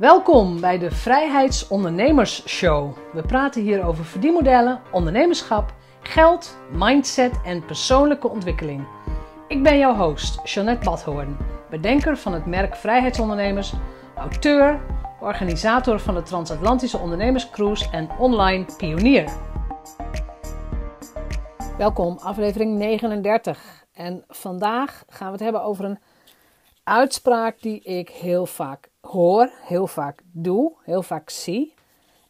Welkom 0.00 0.60
bij 0.60 0.78
de 0.78 0.90
Vrijheidsondernemers 0.90 2.48
Show. 2.48 2.96
We 3.12 3.22
praten 3.22 3.62
hier 3.62 3.84
over 3.84 4.04
verdienmodellen, 4.04 4.80
ondernemerschap, 4.92 5.74
geld, 6.00 6.58
mindset 6.72 7.40
en 7.44 7.64
persoonlijke 7.64 8.28
ontwikkeling. 8.28 8.86
Ik 9.48 9.62
ben 9.62 9.78
jouw 9.78 9.94
host, 9.94 10.40
Jeanette 10.44 10.84
Badhoorn, 10.84 11.36
bedenker 11.70 12.16
van 12.16 12.32
het 12.32 12.46
merk 12.46 12.76
Vrijheidsondernemers, 12.76 13.72
auteur, 14.16 14.80
organisator 15.20 16.00
van 16.00 16.14
de 16.14 16.22
Transatlantische 16.22 16.98
Ondernemerscruise 16.98 17.90
en 17.90 18.08
online 18.18 18.64
pionier. 18.76 19.32
Welkom, 21.78 22.18
aflevering 22.18 22.78
39. 22.78 23.84
En 23.92 24.24
vandaag 24.28 25.02
gaan 25.08 25.26
we 25.26 25.32
het 25.32 25.42
hebben 25.42 25.62
over 25.62 25.84
een 25.84 25.98
uitspraak 26.90 27.60
die 27.60 27.80
ik 27.80 28.08
heel 28.08 28.46
vaak 28.46 28.90
hoor, 29.00 29.50
heel 29.62 29.86
vaak 29.86 30.22
doe, 30.32 30.72
heel 30.84 31.02
vaak 31.02 31.30
zie. 31.30 31.74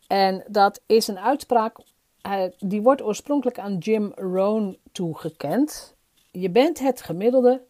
En 0.06 0.44
dat 0.48 0.80
is 0.86 1.08
een 1.08 1.18
uitspraak 1.18 1.78
uh, 2.26 2.42
die 2.58 2.82
wordt 2.82 3.02
oorspronkelijk 3.02 3.58
aan 3.58 3.78
Jim 3.78 4.12
Rohn 4.14 4.78
toegekend. 4.92 5.94
Je 6.30 6.50
bent 6.50 6.78
het 6.78 7.02
gemiddelde 7.02 7.62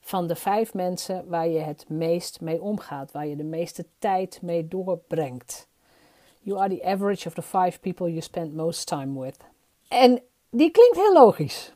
van 0.00 0.26
de 0.26 0.36
vijf 0.36 0.74
mensen 0.74 1.28
waar 1.28 1.48
je 1.48 1.58
het 1.58 1.88
meest 1.88 2.40
mee 2.40 2.62
omgaat, 2.62 3.12
waar 3.12 3.26
je 3.26 3.36
de 3.36 3.44
meeste 3.44 3.86
tijd 3.98 4.42
mee 4.42 4.68
doorbrengt. 4.68 5.68
You 6.40 6.58
are 6.58 6.76
the 6.76 6.84
average 6.84 7.28
of 7.28 7.34
the 7.34 7.42
five 7.42 7.80
people 7.80 8.08
you 8.08 8.20
spend 8.20 8.54
most 8.54 8.86
time 8.86 9.20
with. 9.20 9.36
En 9.88 10.22
die 10.50 10.70
klinkt 10.70 10.96
heel 10.96 11.12
logisch. 11.12 11.72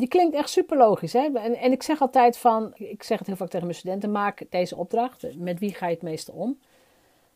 Die 0.00 0.08
klinkt 0.08 0.34
echt 0.34 0.50
super 0.50 0.76
logisch. 0.76 1.12
Hè? 1.12 1.24
En, 1.34 1.56
en 1.56 1.72
ik 1.72 1.82
zeg 1.82 2.00
altijd 2.00 2.36
van, 2.36 2.72
ik 2.74 3.02
zeg 3.02 3.18
het 3.18 3.26
heel 3.26 3.36
vaak 3.36 3.48
tegen 3.48 3.66
mijn 3.66 3.78
studenten, 3.78 4.12
maak 4.12 4.44
deze 4.50 4.76
opdracht. 4.76 5.36
Met 5.36 5.58
wie 5.58 5.74
ga 5.74 5.86
je 5.86 5.94
het 5.94 6.02
meeste 6.02 6.32
om? 6.32 6.58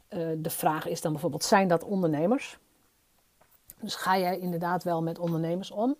Uh, 0.09 0.29
de 0.37 0.51
vraag 0.51 0.87
is 0.87 1.01
dan 1.01 1.13
bijvoorbeeld, 1.13 1.45
zijn 1.45 1.69
dat 1.69 1.85
ondernemers? 1.85 2.59
Dus 3.81 3.95
ga 3.95 4.19
jij 4.19 4.39
inderdaad 4.39 4.83
wel 4.83 5.03
met 5.03 5.19
ondernemers 5.19 5.71
om? 5.71 5.97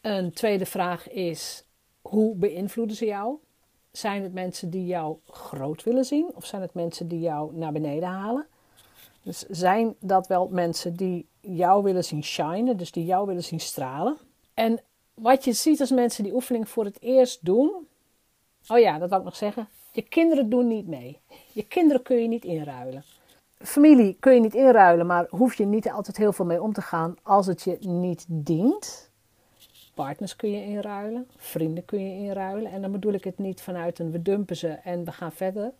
Een 0.00 0.32
tweede 0.32 0.66
vraag 0.66 1.10
is, 1.10 1.64
hoe 2.02 2.34
beïnvloeden 2.34 2.96
ze 2.96 3.06
jou? 3.06 3.36
Zijn 3.90 4.22
het 4.22 4.32
mensen 4.32 4.70
die 4.70 4.86
jou 4.86 5.16
groot 5.26 5.82
willen 5.82 6.04
zien? 6.04 6.30
Of 6.34 6.44
zijn 6.44 6.62
het 6.62 6.74
mensen 6.74 7.08
die 7.08 7.20
jou 7.20 7.54
naar 7.54 7.72
beneden 7.72 8.08
halen? 8.08 8.46
Dus 9.22 9.38
zijn 9.38 9.94
dat 10.00 10.26
wel 10.26 10.48
mensen 10.48 10.96
die 10.96 11.28
jou 11.40 11.82
willen 11.82 12.04
zien 12.04 12.24
shinen, 12.24 12.76
dus 12.76 12.92
die 12.92 13.04
jou 13.04 13.26
willen 13.26 13.44
zien 13.44 13.60
stralen? 13.60 14.18
En 14.54 14.80
wat 15.20 15.44
je 15.44 15.52
ziet 15.52 15.80
als 15.80 15.90
mensen 15.90 16.24
die 16.24 16.34
oefening 16.34 16.68
voor 16.68 16.84
het 16.84 17.02
eerst 17.02 17.44
doen. 17.44 17.86
Oh 18.68 18.78
ja, 18.78 18.98
dat 18.98 19.08
wil 19.08 19.18
ik 19.18 19.24
nog 19.24 19.36
zeggen. 19.36 19.68
Je 19.92 20.02
kinderen 20.02 20.48
doen 20.48 20.66
niet 20.66 20.86
mee. 20.86 21.18
Je 21.52 21.62
kinderen 21.62 22.02
kun 22.02 22.22
je 22.22 22.28
niet 22.28 22.44
inruilen. 22.44 23.04
Familie 23.58 24.16
kun 24.20 24.34
je 24.34 24.40
niet 24.40 24.54
inruilen, 24.54 25.06
maar 25.06 25.26
hoef 25.30 25.54
je 25.54 25.64
niet 25.64 25.90
altijd 25.90 26.16
heel 26.16 26.32
veel 26.32 26.44
mee 26.44 26.62
om 26.62 26.72
te 26.72 26.82
gaan 26.82 27.16
als 27.22 27.46
het 27.46 27.62
je 27.62 27.76
niet 27.80 28.24
dient. 28.28 29.10
Partners 29.94 30.36
kun 30.36 30.50
je 30.50 30.64
inruilen, 30.64 31.28
vrienden 31.36 31.84
kun 31.84 32.00
je 32.00 32.26
inruilen. 32.26 32.72
En 32.72 32.82
dan 32.82 32.92
bedoel 32.92 33.12
ik 33.12 33.24
het 33.24 33.38
niet 33.38 33.60
vanuit 33.60 33.98
een 33.98 34.10
we 34.10 34.22
dumpen 34.22 34.56
ze 34.56 34.68
en 34.68 35.04
we 35.04 35.12
gaan 35.12 35.32
verder. 35.32 35.72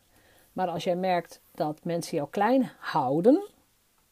Maar 0.53 0.69
als 0.69 0.85
jij 0.85 0.97
merkt 0.97 1.41
dat 1.55 1.85
mensen 1.85 2.17
jou 2.17 2.29
klein 2.31 2.71
houden, 2.79 3.43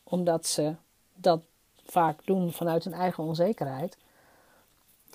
omdat 0.05 0.46
ze 0.46 0.74
dat 1.14 1.42
vaak 1.84 2.20
doen 2.24 2.52
vanuit 2.52 2.84
hun 2.84 2.92
eigen 2.92 3.24
onzekerheid, 3.24 3.96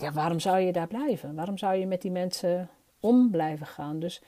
ja, 0.02 0.12
waarom 0.12 0.40
zou 0.40 0.60
je 0.60 0.72
daar 0.72 0.88
blijven? 0.88 1.36
Waarom 1.36 1.58
zou 1.58 1.76
je 1.76 1.88
met 1.88 2.02
die 2.02 2.12
mensen 2.12 2.70
om 3.00 3.32
blijven 3.32 3.68
gaan? 3.68 4.00
Dus 4.00 4.22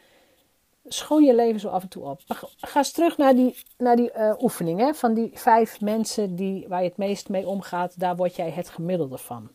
schoon 0.86 1.24
je 1.24 1.36
leven 1.36 1.60
zo 1.60 1.68
af 1.68 1.82
en 1.82 1.90
toe 1.90 2.04
op. 2.04 2.22
ga 2.58 2.78
eens 2.78 2.92
terug 2.92 3.18
naar 3.18 3.36
die, 3.36 3.56
naar 3.78 3.96
die 3.96 4.12
uh, 4.18 4.34
oefening 4.40 4.80
hè? 4.80 4.94
van 4.94 5.14
die 5.14 5.32
vijf 5.34 5.82
mensen 5.82 6.36
die, 6.36 6.68
waar 6.68 6.82
je 6.82 6.88
het 6.88 6.98
meest 6.98 7.30
mee 7.30 7.48
omgaat. 7.48 8.00
Daar 8.00 8.16
word 8.16 8.36
jij 8.36 8.50
het 8.50 8.70
gemiddelde 8.70 9.18
van. 9.18 9.50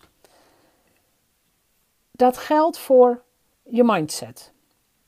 Dat 2.11 2.37
geldt 2.37 2.79
voor 2.79 3.23
je 3.63 3.85
mindset. 3.85 4.53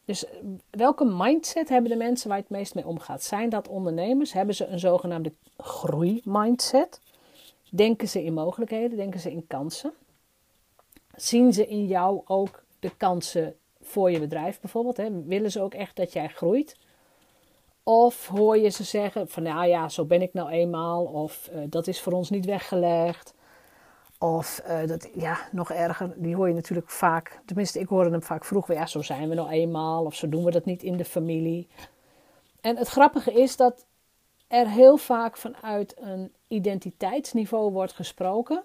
Dus 0.05 0.27
eh, 0.27 0.39
welke 0.71 1.05
mindset 1.05 1.69
hebben 1.69 1.91
de 1.91 1.97
mensen 1.97 2.29
waar 2.29 2.37
je 2.37 2.43
het 2.43 2.53
meest 2.53 2.75
mee 2.75 2.87
omgaat? 2.87 3.23
Zijn 3.23 3.49
dat 3.49 3.69
ondernemers? 3.69 4.33
Hebben 4.33 4.55
ze 4.55 4.67
een 4.67 4.79
zogenaamde 4.79 5.33
groeimindset? 5.57 7.01
Denken 7.71 8.09
ze 8.09 8.25
in 8.25 8.33
mogelijkheden? 8.33 8.97
Denken 8.97 9.21
ze 9.21 9.31
in 9.31 9.47
kansen? 9.47 9.93
Zien 11.23 11.53
ze 11.53 11.67
in 11.67 11.87
jou 11.87 12.21
ook 12.25 12.63
de 12.79 12.97
kansen 12.97 13.55
voor 13.81 14.11
je 14.11 14.21
bedrijf 14.21 14.61
bijvoorbeeld? 14.61 14.97
Hè? 14.97 15.23
Willen 15.25 15.51
ze 15.51 15.61
ook 15.61 15.75
echt 15.75 15.97
dat 15.97 16.13
jij 16.13 16.29
groeit? 16.29 16.77
Of 17.83 18.27
hoor 18.27 18.59
je 18.59 18.69
ze 18.69 18.85
zeggen 18.85 19.29
van 19.29 19.43
nou 19.43 19.67
ja, 19.67 19.89
zo 19.89 20.05
ben 20.05 20.23
ik 20.23 20.33
nou 20.33 20.51
eenmaal. 20.51 21.05
Of 21.05 21.51
uh, 21.53 21.63
dat 21.69 21.87
is 21.87 22.01
voor 22.01 22.13
ons 22.13 22.31
niet 22.31 22.45
weggelegd. 22.45 23.35
Of 24.19 24.63
uh, 24.69 24.87
dat, 24.87 25.09
ja, 25.15 25.39
nog 25.53 25.71
erger, 25.71 26.15
die 26.17 26.37
hoor 26.37 26.49
je 26.49 26.55
natuurlijk 26.55 26.91
vaak. 26.91 27.41
Tenminste, 27.47 27.81
ik 27.81 27.89
hoorde 27.89 28.11
hem 28.11 28.23
vaak 28.23 28.45
vroeger. 28.45 28.75
Ja, 28.75 28.87
zo 28.87 29.03
zijn 29.03 29.29
we 29.29 29.35
nou 29.35 29.49
eenmaal. 29.49 30.05
Of 30.05 30.15
zo 30.15 30.29
doen 30.29 30.45
we 30.45 30.51
dat 30.51 30.65
niet 30.65 30.83
in 30.83 30.97
de 30.97 31.05
familie. 31.05 31.69
En 32.61 32.77
het 32.77 32.89
grappige 32.89 33.33
is 33.33 33.57
dat 33.57 33.87
er 34.49 34.69
heel 34.69 34.97
vaak 34.97 35.37
vanuit 35.37 35.95
een 36.01 36.33
identiteitsniveau 36.49 37.73
wordt 37.73 37.93
gesproken 37.93 38.65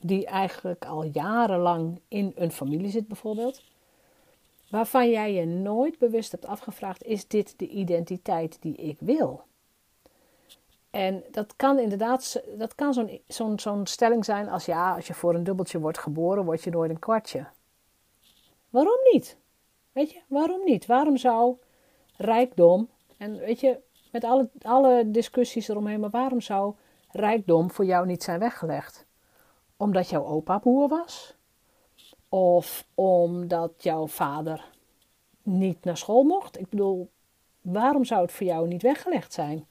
die 0.00 0.26
eigenlijk 0.26 0.84
al 0.84 1.04
jarenlang 1.04 2.00
in 2.08 2.32
een 2.34 2.52
familie 2.52 2.90
zit 2.90 3.08
bijvoorbeeld, 3.08 3.62
waarvan 4.70 5.10
jij 5.10 5.32
je 5.32 5.46
nooit 5.46 5.98
bewust 5.98 6.32
hebt 6.32 6.46
afgevraagd, 6.46 7.02
is 7.02 7.28
dit 7.28 7.58
de 7.58 7.68
identiteit 7.68 8.62
die 8.62 8.74
ik 8.74 8.96
wil? 9.00 9.42
En 10.90 11.24
dat 11.30 11.56
kan 11.56 11.78
inderdaad, 11.78 12.42
dat 12.58 12.74
kan 12.74 12.94
zo'n 12.94 13.20
zo'n 13.28 13.58
zo'n 13.58 13.86
stelling 13.86 14.24
zijn 14.24 14.48
als 14.48 14.64
ja, 14.64 14.94
als 14.94 15.06
je 15.06 15.14
voor 15.14 15.34
een 15.34 15.44
dubbeltje 15.44 15.80
wordt 15.80 15.98
geboren, 15.98 16.44
word 16.44 16.64
je 16.64 16.70
nooit 16.70 16.90
een 16.90 16.98
kwartje. 16.98 17.46
Waarom 18.70 18.98
niet? 19.12 19.36
Weet 19.92 20.10
je, 20.10 20.20
waarom 20.28 20.64
niet? 20.64 20.86
Waarom 20.86 21.16
zou 21.16 21.56
rijkdom, 22.16 22.88
en 23.16 23.38
weet 23.38 23.60
je, 23.60 23.78
met 24.12 24.24
alle, 24.24 24.48
alle 24.62 25.10
discussies 25.10 25.68
eromheen, 25.68 26.00
maar 26.00 26.10
waarom 26.10 26.40
zou 26.40 26.74
rijkdom 27.10 27.70
voor 27.70 27.84
jou 27.84 28.06
niet 28.06 28.22
zijn 28.22 28.38
weggelegd? 28.38 29.06
Omdat 29.78 30.08
jouw 30.08 30.24
opa 30.24 30.58
boer 30.58 30.88
was? 30.88 31.34
Of 32.28 32.86
omdat 32.94 33.72
jouw 33.76 34.06
vader 34.06 34.70
niet 35.42 35.84
naar 35.84 35.96
school 35.96 36.22
mocht? 36.22 36.58
Ik 36.58 36.68
bedoel, 36.68 37.10
waarom 37.60 38.04
zou 38.04 38.22
het 38.22 38.32
voor 38.32 38.46
jou 38.46 38.68
niet 38.68 38.82
weggelegd 38.82 39.32
zijn? 39.32 39.66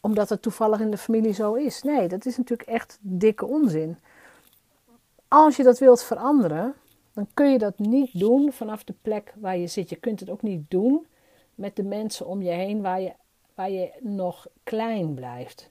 Omdat 0.00 0.28
het 0.28 0.42
toevallig 0.42 0.80
in 0.80 0.90
de 0.90 0.98
familie 0.98 1.32
zo 1.32 1.54
is. 1.54 1.82
Nee, 1.82 2.08
dat 2.08 2.26
is 2.26 2.36
natuurlijk 2.36 2.68
echt 2.68 2.98
dikke 3.00 3.46
onzin. 3.46 3.98
Als 5.28 5.56
je 5.56 5.62
dat 5.62 5.78
wilt 5.78 6.02
veranderen, 6.02 6.74
dan 7.12 7.28
kun 7.34 7.52
je 7.52 7.58
dat 7.58 7.78
niet 7.78 8.18
doen 8.18 8.52
vanaf 8.52 8.84
de 8.84 8.94
plek 9.02 9.34
waar 9.36 9.56
je 9.56 9.66
zit. 9.66 9.88
Je 9.88 9.96
kunt 9.96 10.20
het 10.20 10.30
ook 10.30 10.42
niet 10.42 10.70
doen 10.70 11.06
met 11.54 11.76
de 11.76 11.82
mensen 11.82 12.26
om 12.26 12.42
je 12.42 12.50
heen 12.50 12.82
waar 12.82 13.00
je, 13.00 13.12
waar 13.54 13.70
je 13.70 13.92
nog 14.00 14.46
klein 14.62 15.14
blijft. 15.14 15.70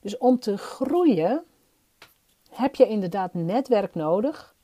Dus 0.00 0.18
om 0.18 0.38
te 0.38 0.56
groeien 0.56 1.44
heb 2.54 2.74
je 2.74 2.88
inderdaad 2.88 3.34
netwerk 3.34 3.94
nodig. 3.94 4.54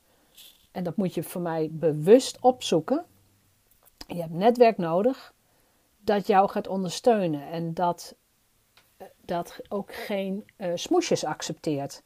En 0.71 0.83
dat 0.83 0.95
moet 0.95 1.13
je 1.13 1.23
voor 1.23 1.41
mij 1.41 1.69
bewust 1.71 2.37
opzoeken. 2.41 3.05
Je 4.07 4.21
hebt 4.21 4.33
netwerk 4.33 4.77
nodig 4.77 5.33
dat 5.99 6.27
jou 6.27 6.49
gaat 6.49 6.67
ondersteunen 6.67 7.47
en 7.47 7.73
dat, 7.73 8.15
eh, 8.97 9.07
dat 9.25 9.59
ook 9.69 9.93
geen 9.93 10.45
uh, 10.57 10.71
smoesjes 10.75 11.25
accepteert. 11.25 12.03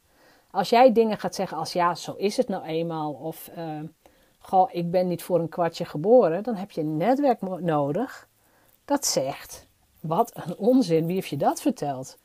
Als 0.50 0.68
jij 0.68 0.92
dingen 0.92 1.18
gaat 1.18 1.34
zeggen 1.34 1.56
als 1.56 1.72
ja, 1.72 1.94
zo 1.94 2.12
is 2.12 2.36
het 2.36 2.48
nou 2.48 2.64
eenmaal, 2.64 3.12
of 3.12 3.50
uh, 3.58 3.80
goh, 4.38 4.68
ik 4.72 4.90
ben 4.90 5.08
niet 5.08 5.22
voor 5.22 5.40
een 5.40 5.48
kwartje 5.48 5.84
geboren, 5.84 6.42
dan 6.42 6.54
heb 6.54 6.70
je 6.70 6.82
netwerk 6.82 7.40
nodig 7.60 8.28
dat 8.84 9.06
zegt: 9.06 9.68
wat 10.00 10.32
een 10.34 10.56
onzin, 10.56 11.06
wie 11.06 11.14
heeft 11.14 11.28
je 11.28 11.36
dat 11.36 11.60
verteld? 11.60 12.18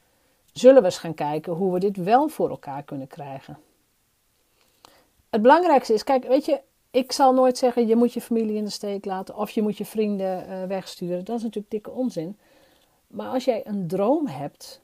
Zullen 0.51 0.79
we 0.79 0.85
eens 0.85 0.97
gaan 0.97 1.13
kijken 1.13 1.53
hoe 1.53 1.73
we 1.73 1.79
dit 1.79 1.97
wel 1.97 2.27
voor 2.27 2.49
elkaar 2.49 2.83
kunnen 2.83 3.07
krijgen. 3.07 3.59
Het 5.29 5.41
belangrijkste 5.41 5.93
is, 5.93 6.03
kijk, 6.03 6.27
weet 6.27 6.45
je, 6.45 6.61
ik 6.91 7.11
zal 7.11 7.33
nooit 7.33 7.57
zeggen 7.57 7.87
je 7.87 7.95
moet 7.95 8.13
je 8.13 8.21
familie 8.21 8.55
in 8.55 8.63
de 8.63 8.69
steek 8.69 9.05
laten 9.05 9.35
of 9.35 9.49
je 9.49 9.61
moet 9.61 9.77
je 9.77 9.85
vrienden 9.85 10.49
uh, 10.49 10.63
wegsturen. 10.63 11.25
Dat 11.25 11.37
is 11.37 11.43
natuurlijk 11.43 11.71
dikke 11.71 11.91
onzin. 11.91 12.37
Maar 13.07 13.27
als 13.27 13.45
jij 13.45 13.67
een 13.67 13.87
droom 13.87 14.27
hebt 14.27 14.81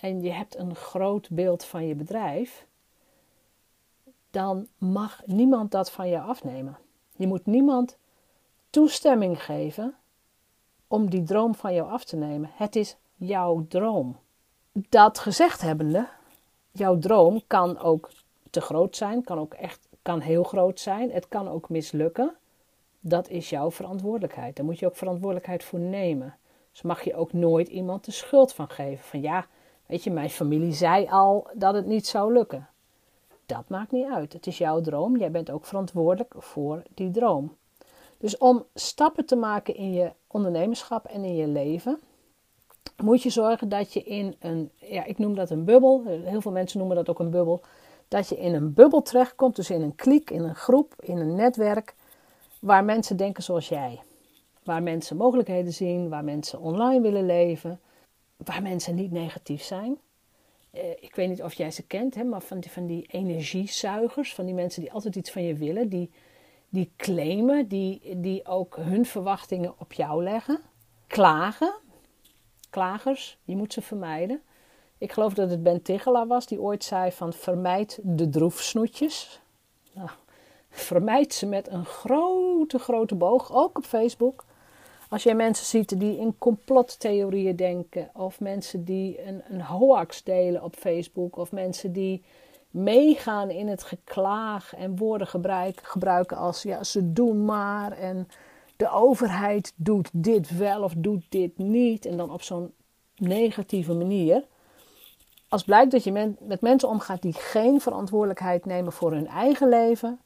en 0.00 0.22
je 0.22 0.30
hebt 0.30 0.58
een 0.58 0.74
groot 0.74 1.30
beeld 1.30 1.64
van 1.64 1.86
je 1.86 1.94
bedrijf, 1.94 2.66
dan 4.30 4.66
mag 4.78 5.22
niemand 5.26 5.70
dat 5.70 5.90
van 5.90 6.08
je 6.08 6.20
afnemen. 6.20 6.78
Je 7.16 7.26
moet 7.26 7.46
niemand 7.46 7.96
toestemming 8.70 9.44
geven 9.44 9.94
om 10.86 11.10
die 11.10 11.22
droom 11.22 11.54
van 11.54 11.74
jou 11.74 11.90
af 11.90 12.04
te 12.04 12.16
nemen. 12.16 12.50
Het 12.52 12.76
is 12.76 12.96
jouw 13.16 13.66
droom 13.68 14.16
dat 14.72 15.18
gezegd 15.18 15.60
hebbende, 15.60 16.08
jouw 16.70 16.98
droom 16.98 17.42
kan 17.46 17.78
ook 17.78 18.10
te 18.50 18.60
groot 18.60 18.96
zijn, 18.96 19.24
kan 19.24 19.38
ook 19.38 19.54
echt 19.54 19.88
kan 20.02 20.20
heel 20.20 20.42
groot 20.42 20.80
zijn. 20.80 21.10
Het 21.10 21.28
kan 21.28 21.48
ook 21.48 21.68
mislukken. 21.68 22.34
Dat 23.00 23.28
is 23.28 23.50
jouw 23.50 23.70
verantwoordelijkheid. 23.70 24.56
Daar 24.56 24.64
moet 24.64 24.78
je 24.78 24.86
ook 24.86 24.96
verantwoordelijkheid 24.96 25.64
voor 25.64 25.78
nemen. 25.78 26.36
Dus 26.70 26.82
mag 26.82 27.02
je 27.02 27.14
ook 27.14 27.32
nooit 27.32 27.68
iemand 27.68 28.04
de 28.04 28.10
schuld 28.10 28.52
van 28.52 28.70
geven. 28.70 29.04
Van 29.04 29.20
ja, 29.20 29.46
weet 29.86 30.04
je, 30.04 30.10
mijn 30.10 30.30
familie 30.30 30.72
zei 30.72 31.06
al 31.10 31.46
dat 31.54 31.74
het 31.74 31.86
niet 31.86 32.06
zou 32.06 32.32
lukken. 32.32 32.68
Dat 33.46 33.68
maakt 33.68 33.92
niet 33.92 34.10
uit. 34.10 34.32
Het 34.32 34.46
is 34.46 34.58
jouw 34.58 34.80
droom. 34.80 35.16
Jij 35.16 35.30
bent 35.30 35.50
ook 35.50 35.64
verantwoordelijk 35.64 36.34
voor 36.38 36.82
die 36.94 37.10
droom. 37.10 37.56
Dus 38.18 38.38
om 38.38 38.64
stappen 38.74 39.26
te 39.26 39.36
maken 39.36 39.74
in 39.74 39.92
je 39.92 40.12
ondernemerschap 40.26 41.06
en 41.06 41.24
in 41.24 41.36
je 41.36 41.46
leven, 41.46 42.00
moet 43.02 43.22
je 43.22 43.30
zorgen 43.30 43.68
dat 43.68 43.92
je 43.92 44.02
in 44.02 44.34
een, 44.38 44.70
ja, 44.76 45.04
ik 45.04 45.18
noem 45.18 45.34
dat 45.34 45.50
een 45.50 45.64
bubbel. 45.64 46.02
Heel 46.06 46.40
veel 46.40 46.52
mensen 46.52 46.78
noemen 46.78 46.96
dat 46.96 47.08
ook 47.08 47.18
een 47.18 47.30
bubbel. 47.30 47.60
Dat 48.08 48.28
je 48.28 48.38
in 48.38 48.54
een 48.54 48.72
bubbel 48.72 49.02
terechtkomt, 49.02 49.56
dus 49.56 49.70
in 49.70 49.82
een 49.82 49.94
kliek, 49.94 50.30
in 50.30 50.42
een 50.42 50.54
groep, 50.54 50.94
in 51.00 51.16
een 51.16 51.34
netwerk, 51.34 51.94
waar 52.58 52.84
mensen 52.84 53.16
denken 53.16 53.42
zoals 53.42 53.68
jij. 53.68 54.00
Waar 54.64 54.82
mensen 54.82 55.16
mogelijkheden 55.16 55.72
zien, 55.72 56.08
waar 56.08 56.24
mensen 56.24 56.60
online 56.60 57.00
willen 57.00 57.26
leven, 57.26 57.80
waar 58.36 58.62
mensen 58.62 58.94
niet 58.94 59.12
negatief 59.12 59.62
zijn. 59.62 59.98
Eh, 60.70 60.90
ik 61.00 61.14
weet 61.14 61.28
niet 61.28 61.42
of 61.42 61.54
jij 61.54 61.70
ze 61.70 61.82
kent, 61.82 62.24
maar 62.24 62.40
van 62.40 62.60
die, 62.60 62.70
van 62.70 62.86
die 62.86 63.06
energiezuigers, 63.10 64.34
van 64.34 64.44
die 64.44 64.54
mensen 64.54 64.80
die 64.82 64.92
altijd 64.92 65.16
iets 65.16 65.30
van 65.30 65.42
je 65.42 65.54
willen, 65.54 65.88
die, 65.88 66.10
die 66.68 66.92
claimen, 66.96 67.68
die, 67.68 68.20
die 68.20 68.46
ook 68.46 68.76
hun 68.76 69.06
verwachtingen 69.06 69.74
op 69.78 69.92
jou 69.92 70.22
leggen. 70.22 70.60
Klagen, 71.06 71.74
klagers, 72.72 73.38
je 73.44 73.56
moet 73.56 73.72
ze 73.72 73.82
vermijden. 73.82 74.42
Ik 74.98 75.12
geloof 75.12 75.34
dat 75.34 75.50
het 75.50 75.62
Ben 75.62 75.82
Tigelaar 75.82 76.26
was 76.26 76.46
die 76.46 76.60
ooit 76.60 76.84
zei 76.84 77.12
van 77.12 77.32
vermijd 77.32 77.98
de 78.02 78.28
droefsnoetjes. 78.28 79.40
Nou, 79.92 80.08
vermijd 80.70 81.34
ze 81.34 81.46
met 81.46 81.68
een 81.68 81.84
grote, 81.84 82.78
grote 82.78 83.14
boog, 83.14 83.52
ook 83.52 83.78
op 83.78 83.84
Facebook. 83.84 84.44
Als 85.08 85.22
jij 85.22 85.34
mensen 85.34 85.66
ziet 85.66 86.00
die 86.00 86.18
in 86.18 86.38
complottheorieën 86.38 87.56
denken, 87.56 88.10
of 88.14 88.40
mensen 88.40 88.84
die 88.84 89.26
een, 89.26 89.42
een 89.48 89.62
hoax 89.62 90.22
delen 90.22 90.62
op 90.62 90.76
Facebook, 90.76 91.36
of 91.36 91.52
mensen 91.52 91.92
die 91.92 92.24
meegaan 92.70 93.50
in 93.50 93.68
het 93.68 93.82
geklaag 93.82 94.74
en 94.74 94.96
woorden 94.96 95.26
gebruiken 95.82 96.36
als 96.36 96.62
ja, 96.62 96.84
ze 96.84 97.12
doen 97.12 97.44
maar 97.44 97.92
en 97.92 98.28
de 98.82 98.90
overheid 98.90 99.72
doet 99.76 100.10
dit 100.12 100.56
wel 100.56 100.82
of 100.82 100.92
doet 100.96 101.24
dit 101.28 101.58
niet 101.58 102.06
en 102.06 102.16
dan 102.16 102.30
op 102.30 102.42
zo'n 102.42 102.74
negatieve 103.16 103.94
manier. 103.94 104.44
Als 105.48 105.62
blijkt 105.62 105.90
dat 105.90 106.04
je 106.04 106.34
met 106.40 106.60
mensen 106.60 106.88
omgaat 106.88 107.22
die 107.22 107.32
geen 107.32 107.80
verantwoordelijkheid 107.80 108.64
nemen 108.64 108.92
voor 108.92 109.12
hun 109.12 109.26
eigen 109.26 109.68
leven, 109.68 110.20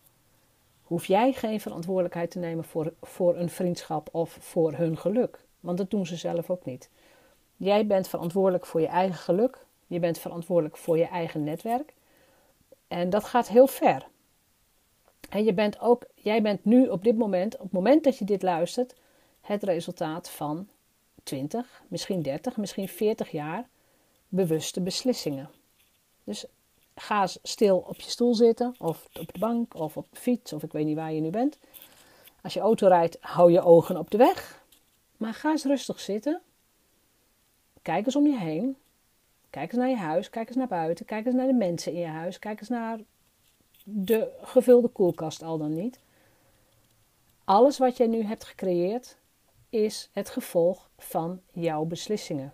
hoef 0.83 1.07
jij 1.07 1.33
geen 1.33 1.61
verantwoordelijkheid 1.61 2.31
te 2.31 2.39
nemen 2.39 2.65
voor, 2.65 2.93
voor 3.03 3.37
een 3.37 3.51
vriendschap 3.51 4.09
of 4.13 4.37
voor 4.41 4.73
hun 4.73 4.97
geluk. 4.97 5.45
Want 5.61 5.79
dat 5.79 5.91
doen 5.91 6.07
ze 6.07 6.17
zelf 6.17 6.51
ook 6.51 6.65
niet. 6.65 6.91
Jij 7.57 7.87
bent 7.87 8.09
verantwoordelijk 8.09 8.67
voor 8.67 8.81
je 8.81 8.87
eigen 8.87 9.19
geluk. 9.19 9.67
Je 9.87 9.99
bent 9.99 10.19
verantwoordelijk 10.19 10.77
voor 10.77 10.99
je 10.99 11.09
eigen 11.09 11.45
netwerk. 11.45 11.95
En 12.89 13.11
dat 13.11 13.25
gaat 13.25 13.49
heel 13.49 13.67
ver. 13.67 14.07
En 15.29 15.45
je 15.45 15.55
bent 15.55 15.81
ook, 15.81 16.05
jij 16.15 16.43
bent 16.43 16.65
nu 16.65 16.89
op 16.89 17.05
dit 17.05 17.17
moment, 17.17 17.55
op 17.55 17.63
het 17.63 17.73
moment 17.73 18.05
dat 18.05 18.19
je 18.19 18.25
dit 18.25 18.43
luistert, 18.43 18.95
het 19.41 19.63
resultaat 19.63 20.31
van 20.31 20.69
20, 21.23 21.83
misschien 21.89 22.23
30, 22.23 22.57
misschien 22.57 22.89
40 22.89 23.31
jaar 23.31 23.69
bewuste 24.29 24.81
beslissingen. 24.81 25.51
Dus 26.25 26.47
ga 26.95 27.27
stil 27.27 27.79
op 27.79 28.01
je 28.01 28.11
stoel 28.11 28.35
zitten, 28.35 28.75
of 28.79 29.09
op 29.21 29.33
de 29.33 29.39
bank, 29.39 29.75
of 29.75 29.97
op 29.97 30.07
de 30.11 30.21
fiets, 30.21 30.53
of 30.53 30.63
ik 30.63 30.73
weet 30.73 30.85
niet 30.85 30.97
waar 30.97 31.13
je 31.13 31.21
nu 31.21 31.31
bent. 31.31 31.59
Als 32.43 32.55
je 32.55 32.61
auto 32.61 32.89
rijdt, 32.89 33.17
hou 33.21 33.53
je 33.53 33.61
ogen 33.61 33.97
op 33.97 34.11
de 34.11 34.17
weg. 34.17 34.65
Maar 35.17 35.35
ga 35.35 35.51
eens 35.51 35.65
rustig 35.65 36.01
zitten. 36.01 36.41
Kijk 37.83 38.07
eens 38.07 38.17
om 38.17 38.27
je 38.27 38.39
heen. 38.39 38.77
Kijk 39.51 39.73
eens 39.73 39.81
naar 39.81 39.89
je 39.89 39.97
huis, 39.97 40.31
kijk 40.31 40.49
eens 40.49 40.57
naar 40.57 40.67
buiten, 40.67 41.07
kijk 41.07 41.27
eens 41.27 41.35
naar 41.35 41.47
de 41.47 41.53
mensen 41.53 41.93
in 41.93 41.99
je 41.99 42.07
huis, 42.07 42.39
kijk 42.39 42.61
eens 42.61 42.69
naar 42.69 42.99
de 43.89 44.29
gevulde 44.43 44.89
koelkast 44.89 45.43
al 45.43 45.59
dan 45.59 45.75
niet. 45.75 46.01
Alles 47.45 47.79
wat 47.79 47.97
jij 47.97 48.07
nu 48.07 48.23
hebt 48.23 48.45
gecreëerd 48.45 49.17
is 49.69 50.09
het 50.13 50.31
gevolg 50.31 50.91
van 50.99 51.41
jouw 51.53 51.85
beslissingen. 51.85 52.53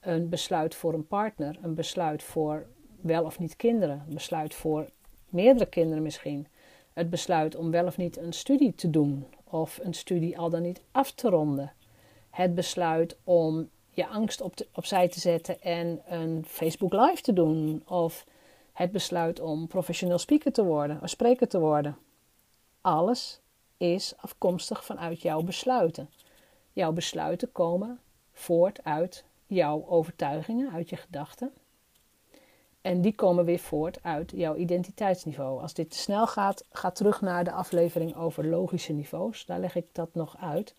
Een 0.00 0.28
besluit 0.28 0.74
voor 0.74 0.94
een 0.94 1.06
partner, 1.06 1.58
een 1.62 1.74
besluit 1.74 2.22
voor 2.22 2.66
wel 3.00 3.24
of 3.24 3.38
niet 3.38 3.56
kinderen, 3.56 4.04
een 4.08 4.14
besluit 4.14 4.54
voor 4.54 4.90
meerdere 5.28 5.66
kinderen 5.66 6.02
misschien. 6.02 6.46
Het 6.92 7.10
besluit 7.10 7.56
om 7.56 7.70
wel 7.70 7.86
of 7.86 7.96
niet 7.96 8.16
een 8.16 8.32
studie 8.32 8.74
te 8.74 8.90
doen 8.90 9.26
of 9.44 9.78
een 9.82 9.94
studie 9.94 10.38
al 10.38 10.50
dan 10.50 10.62
niet 10.62 10.82
af 10.90 11.12
te 11.12 11.28
ronden. 11.28 11.72
Het 12.30 12.54
besluit 12.54 13.16
om 13.24 13.68
je 13.90 14.06
angst 14.06 14.40
op 14.40 14.54
opzij 14.72 15.08
te 15.08 15.20
zetten 15.20 15.60
en 15.60 16.02
een 16.06 16.44
Facebook 16.46 16.92
Live 16.92 17.22
te 17.22 17.32
doen. 17.32 17.82
Of 17.86 18.24
het 18.74 18.92
besluit 18.92 19.40
om 19.40 19.66
professioneel 19.66 20.18
speaker 20.18 20.52
te 20.52 20.64
worden 20.64 21.02
of 21.02 21.08
spreker 21.08 21.48
te 21.48 21.58
worden. 21.58 21.96
Alles 22.80 23.40
is 23.76 24.14
afkomstig 24.16 24.84
vanuit 24.84 25.22
jouw 25.22 25.42
besluiten. 25.42 26.10
Jouw 26.72 26.92
besluiten 26.92 27.52
komen 27.52 28.00
voort 28.32 28.84
uit 28.84 29.24
jouw 29.46 29.86
overtuigingen, 29.86 30.72
uit 30.72 30.88
je 30.88 30.96
gedachten. 30.96 31.52
En 32.80 33.00
die 33.00 33.14
komen 33.14 33.44
weer 33.44 33.58
voort 33.58 34.02
uit 34.02 34.32
jouw 34.34 34.56
identiteitsniveau. 34.56 35.60
Als 35.60 35.74
dit 35.74 35.90
te 35.90 35.96
snel 35.96 36.26
gaat, 36.26 36.64
ga 36.72 36.90
terug 36.90 37.20
naar 37.20 37.44
de 37.44 37.52
aflevering 37.52 38.16
over 38.16 38.46
logische 38.46 38.92
niveaus. 38.92 39.46
Daar 39.46 39.60
leg 39.60 39.74
ik 39.74 39.86
dat 39.92 40.14
nog 40.14 40.36
uit. 40.40 40.74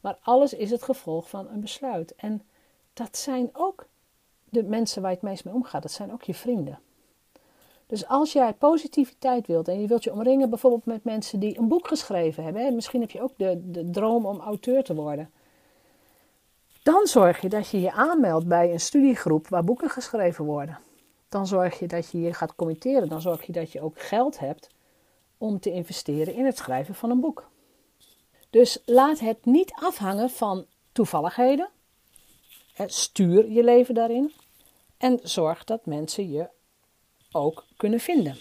Maar 0.00 0.18
alles 0.22 0.54
is 0.54 0.70
het 0.70 0.82
gevolg 0.82 1.28
van 1.28 1.48
een 1.48 1.60
besluit. 1.60 2.14
En 2.14 2.42
dat 2.92 3.16
zijn 3.16 3.50
ook 3.52 3.86
de 4.44 4.62
mensen 4.62 5.02
waar 5.02 5.10
je 5.10 5.16
het 5.16 5.26
meest 5.26 5.44
mee 5.44 5.54
omgaat. 5.54 5.82
Dat 5.82 5.92
zijn 5.92 6.12
ook 6.12 6.22
je 6.22 6.34
vrienden. 6.34 6.78
Dus 7.86 8.06
als 8.06 8.32
jij 8.32 8.52
positiviteit 8.52 9.46
wilt 9.46 9.68
en 9.68 9.80
je 9.80 9.86
wilt 9.86 10.04
je 10.04 10.12
omringen 10.12 10.50
bijvoorbeeld 10.50 10.84
met 10.84 11.04
mensen 11.04 11.40
die 11.40 11.58
een 11.58 11.68
boek 11.68 11.88
geschreven 11.88 12.44
hebben, 12.44 12.64
hè, 12.64 12.70
misschien 12.70 13.00
heb 13.00 13.10
je 13.10 13.22
ook 13.22 13.32
de, 13.36 13.70
de 13.70 13.90
droom 13.90 14.26
om 14.26 14.40
auteur 14.40 14.84
te 14.84 14.94
worden, 14.94 15.30
dan 16.82 17.06
zorg 17.06 17.40
je 17.40 17.48
dat 17.48 17.68
je 17.68 17.80
je 17.80 17.92
aanmeldt 17.92 18.46
bij 18.46 18.72
een 18.72 18.80
studiegroep 18.80 19.48
waar 19.48 19.64
boeken 19.64 19.90
geschreven 19.90 20.44
worden. 20.44 20.78
Dan 21.28 21.46
zorg 21.46 21.78
je 21.78 21.86
dat 21.86 22.10
je 22.10 22.20
je 22.20 22.34
gaat 22.34 22.54
committeren, 22.54 23.08
dan 23.08 23.20
zorg 23.20 23.42
je 23.46 23.52
dat 23.52 23.72
je 23.72 23.80
ook 23.80 24.00
geld 24.00 24.38
hebt 24.38 24.68
om 25.38 25.60
te 25.60 25.70
investeren 25.70 26.34
in 26.34 26.44
het 26.44 26.56
schrijven 26.56 26.94
van 26.94 27.10
een 27.10 27.20
boek. 27.20 27.48
Dus 28.50 28.82
laat 28.84 29.18
het 29.18 29.44
niet 29.44 29.72
afhangen 29.74 30.30
van 30.30 30.66
toevalligheden. 30.92 31.68
Stuur 32.86 33.50
je 33.50 33.64
leven 33.64 33.94
daarin. 33.94 34.32
En 34.96 35.20
zorg 35.22 35.64
dat 35.64 35.86
mensen 35.86 36.30
je 36.30 36.48
ook 37.34 37.64
kunnen 37.76 38.00
vinden. 38.00 38.36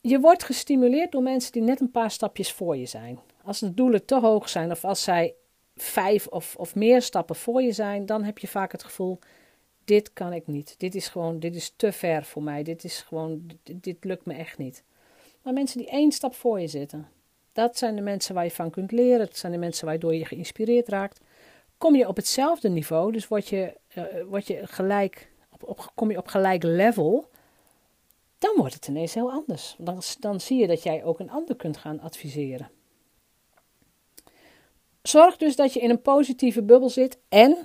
Je 0.00 0.20
wordt 0.20 0.44
gestimuleerd 0.44 1.12
door 1.12 1.22
mensen 1.22 1.52
die 1.52 1.62
net 1.62 1.80
een 1.80 1.90
paar 1.90 2.10
stapjes 2.10 2.52
voor 2.52 2.76
je 2.76 2.86
zijn. 2.86 3.18
Als 3.42 3.58
de 3.58 3.74
doelen 3.74 4.04
te 4.04 4.20
hoog 4.20 4.48
zijn 4.48 4.70
of 4.70 4.84
als 4.84 5.02
zij 5.02 5.34
vijf 5.76 6.26
of, 6.26 6.56
of 6.56 6.74
meer 6.74 7.02
stappen 7.02 7.36
voor 7.36 7.62
je 7.62 7.72
zijn, 7.72 8.06
dan 8.06 8.22
heb 8.22 8.38
je 8.38 8.48
vaak 8.48 8.72
het 8.72 8.84
gevoel: 8.84 9.18
dit 9.84 10.12
kan 10.12 10.32
ik 10.32 10.46
niet. 10.46 10.74
Dit 10.78 10.94
is 10.94 11.08
gewoon, 11.08 11.38
dit 11.38 11.54
is 11.54 11.72
te 11.76 11.92
ver 11.92 12.24
voor 12.24 12.42
mij. 12.42 12.62
Dit 12.62 12.84
is 12.84 13.00
gewoon, 13.00 13.50
dit, 13.62 14.04
lukt 14.04 14.26
me 14.26 14.34
echt 14.34 14.58
niet. 14.58 14.82
Maar 15.42 15.52
mensen 15.52 15.78
die 15.78 15.88
één 15.88 16.12
stap 16.12 16.34
voor 16.34 16.60
je 16.60 16.66
zitten, 16.66 17.08
dat 17.52 17.78
zijn 17.78 17.96
de 17.96 18.02
mensen 18.02 18.34
waar 18.34 18.44
je 18.44 18.50
van 18.50 18.70
kunt 18.70 18.92
leren. 18.92 19.26
Dat 19.26 19.36
zijn 19.36 19.52
de 19.52 19.58
mensen 19.58 19.86
waardoor 19.86 20.14
je 20.14 20.24
geïnspireerd 20.24 20.88
raakt. 20.88 21.20
Kom 21.78 21.94
je 21.96 22.08
op 22.08 22.16
hetzelfde 22.16 22.68
niveau, 22.68 23.12
dus 23.12 23.28
word 23.28 23.48
je, 23.48 23.74
uh, 23.94 24.04
word 24.28 24.46
je 24.46 24.66
gelijk, 24.66 25.30
op, 25.60 25.92
kom 25.94 26.10
je 26.10 26.18
op 26.18 26.26
gelijk 26.26 26.62
level, 26.62 27.28
dan 28.44 28.54
wordt 28.56 28.74
het 28.74 28.88
ineens 28.88 29.14
heel 29.14 29.30
anders. 29.30 29.74
Dan, 29.78 30.02
dan 30.20 30.40
zie 30.40 30.60
je 30.60 30.66
dat 30.66 30.82
jij 30.82 31.04
ook 31.04 31.18
een 31.18 31.30
ander 31.30 31.56
kunt 31.56 31.76
gaan 31.76 32.00
adviseren. 32.00 32.70
Zorg 35.02 35.36
dus 35.36 35.56
dat 35.56 35.72
je 35.72 35.80
in 35.80 35.90
een 35.90 36.02
positieve 36.02 36.62
bubbel 36.62 36.88
zit 36.88 37.18
en 37.28 37.56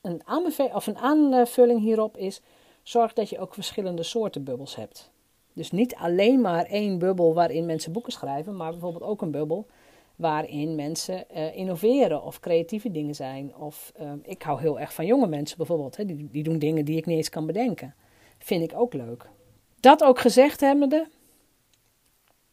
een, 0.00 0.22
of 0.74 0.86
een 0.86 0.98
aanvulling 0.98 1.80
hierop 1.80 2.16
is: 2.16 2.40
zorg 2.82 3.12
dat 3.12 3.28
je 3.28 3.38
ook 3.38 3.54
verschillende 3.54 4.02
soorten 4.02 4.44
bubbels 4.44 4.76
hebt. 4.76 5.10
Dus 5.52 5.70
niet 5.70 5.94
alleen 5.94 6.40
maar 6.40 6.64
één 6.64 6.98
bubbel 6.98 7.34
waarin 7.34 7.66
mensen 7.66 7.92
boeken 7.92 8.12
schrijven, 8.12 8.56
maar 8.56 8.70
bijvoorbeeld 8.70 9.04
ook 9.04 9.22
een 9.22 9.30
bubbel 9.30 9.66
waarin 10.16 10.74
mensen 10.74 11.24
uh, 11.34 11.56
innoveren 11.56 12.22
of 12.22 12.40
creatieve 12.40 12.90
dingen 12.90 13.14
zijn. 13.14 13.56
Of 13.56 13.92
uh, 14.00 14.12
ik 14.22 14.42
hou 14.42 14.60
heel 14.60 14.80
erg 14.80 14.94
van 14.94 15.06
jonge 15.06 15.26
mensen 15.26 15.56
bijvoorbeeld, 15.56 15.96
hè, 15.96 16.04
die, 16.04 16.28
die 16.30 16.42
doen 16.42 16.58
dingen 16.58 16.84
die 16.84 16.96
ik 16.96 17.06
niet 17.06 17.16
eens 17.16 17.28
kan 17.28 17.46
bedenken. 17.46 17.94
Vind 18.38 18.62
ik 18.62 18.78
ook 18.78 18.92
leuk. 18.94 19.28
Dat 19.80 20.02
ook 20.02 20.18
gezegd 20.18 20.60
hebbende, 20.60 21.08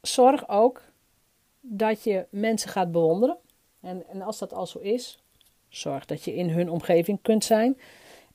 zorg 0.01 0.49
ook 0.49 0.81
dat 1.61 2.03
je 2.03 2.25
mensen 2.29 2.69
gaat 2.69 2.91
bewonderen. 2.91 3.37
En, 3.81 4.07
en 4.07 4.21
als 4.21 4.37
dat 4.37 4.53
al 4.53 4.65
zo 4.65 4.79
is, 4.79 5.23
zorg 5.69 6.05
dat 6.05 6.23
je 6.23 6.35
in 6.35 6.49
hun 6.49 6.69
omgeving 6.69 7.21
kunt 7.21 7.43
zijn. 7.43 7.79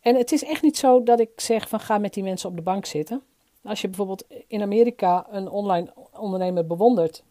En 0.01 0.17
het 0.17 0.33
is 0.33 0.45
echt 0.45 0.63
niet 0.63 0.77
zo 0.77 1.03
dat 1.03 1.21
ik 1.21 1.41
zeg 1.41 1.69
van 1.69 1.81
ga 1.81 1.99
met 1.99 2.15
die 2.15 2.23
mensen 2.23 2.49
op 2.49 2.57
de 2.57 2.63
bank 2.63 2.87
zitten. 2.87 3.23
Als 3.65 3.81
je 3.81 3.89
bijvoorbeeld 3.89 4.25
in 4.47 4.63
Amerika 4.63 5.27
een 5.31 5.49
online 5.49 5.93
ondernemer 6.13 6.67
bewondert, 6.67 7.25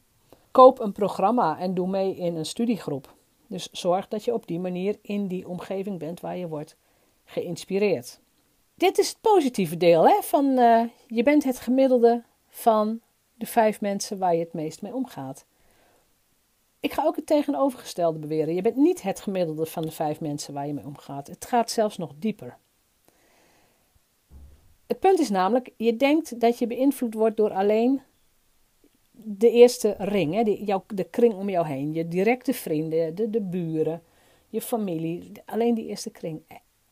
koop 0.52 0.80
een 0.80 0.92
programma 0.92 1.60
en 1.60 1.74
doe 1.74 1.88
mee 1.88 2.16
in 2.16 2.36
een 2.36 2.46
studiegroep. 2.46 3.14
Dus 3.48 3.70
zorg 3.72 4.08
dat 4.08 4.24
je 4.24 4.34
op 4.34 4.48
die 4.48 4.60
manier 4.60 4.98
in 5.02 5.28
die 5.28 5.48
omgeving 5.48 6.00
bent 6.00 6.20
waar 6.20 6.38
je 6.38 6.48
wordt 6.48 6.76
geïnspireerd. 7.26 8.20
Dit 8.82 8.98
is 8.98 9.10
het 9.10 9.22
positieve 9.22 9.78
deel 9.78 10.08
hè, 10.08 10.22
van 10.22 10.46
uh, 10.46 10.84
je 11.08 11.24
bent 11.24 11.44
het 11.44 11.60
gemiddelde 11.60 12.24
van 12.48 13.02
de 13.34 13.46
vijf 13.46 13.82
mensen 13.82 14.18
waar 14.18 14.34
je 14.34 14.40
het 14.40 14.54
meest 14.54 14.82
mee 14.82 14.94
omgaat. 14.94 15.46
Ik 16.80 16.94
ga 16.94 17.04
ook 17.06 17.16
het 17.16 17.26
tegenovergestelde 17.26 18.20
beweren. 18.20 18.56
Je 18.56 18.62
bent 18.62 18.76
niet 18.76 19.02
het 19.02 19.20
gemiddelde 19.20 19.66
van 19.66 19.82
de 19.82 19.92
vijf 19.92 20.20
mensen 20.20 20.54
waar 20.54 20.68
je 20.68 20.74
mee 20.74 20.86
omgaat. 20.86 21.28
Het 21.28 21.46
gaat 21.46 21.72
zelfs 21.72 21.98
nog 21.98 22.12
dieper. 22.16 22.58
Het 24.88 25.00
punt 25.00 25.20
is 25.20 25.30
namelijk, 25.30 25.70
je 25.78 25.98
denkt 25.98 26.40
dat 26.40 26.60
je 26.60 26.68
beïnvloed 26.68 27.14
wordt 27.14 27.38
door 27.38 27.52
alleen 27.52 28.02
de 29.12 29.52
eerste 29.52 29.96
ring, 29.98 30.34
hè, 30.34 30.44
de, 30.44 30.82
de 30.88 31.04
kring 31.10 31.34
om 31.34 31.50
jou 31.50 31.68
heen. 31.68 31.94
Je 31.94 32.08
directe 32.08 32.54
vrienden, 32.54 33.16
de, 33.16 33.30
de 33.30 33.42
buren, 33.42 34.04
je 34.50 34.62
familie. 34.62 35.32
Alleen 35.46 35.74
die 35.74 35.88
eerste 35.88 36.10
kring. 36.10 36.42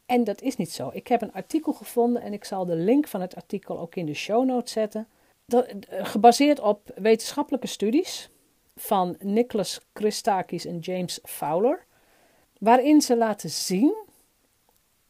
En 0.10 0.24
dat 0.24 0.42
is 0.42 0.56
niet 0.56 0.72
zo. 0.72 0.90
Ik 0.94 1.08
heb 1.08 1.22
een 1.22 1.34
artikel 1.34 1.74
gevonden 1.74 2.22
en 2.22 2.34
ik 2.34 2.46
zal 2.46 2.66
de 2.66 2.76
link 2.76 3.08
van 3.08 3.22
het 3.22 3.36
artikel 3.36 3.80
ook 3.80 3.96
in 3.96 4.06
de 4.06 4.14
show 4.14 4.46
notes 4.46 4.72
zetten. 4.72 5.08
Dat, 5.46 5.66
eh, 5.66 6.06
gebaseerd 6.06 6.60
op 6.60 6.92
wetenschappelijke 6.96 7.68
studies 7.68 8.30
van 8.76 9.16
Nicholas 9.20 9.80
Christakis 9.94 10.66
en 10.66 10.80
James 10.80 11.20
Fowler, 11.24 11.86
waarin 12.60 13.02
ze 13.02 13.18
laten 13.18 13.50
zien 13.50 13.96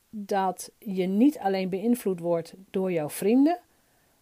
dat 0.10 0.72
je 0.78 1.06
niet 1.06 1.38
alleen 1.38 1.70
beïnvloed 1.70 2.20
wordt 2.20 2.54
door 2.70 2.92
jouw 2.92 3.10
vrienden, 3.10 3.60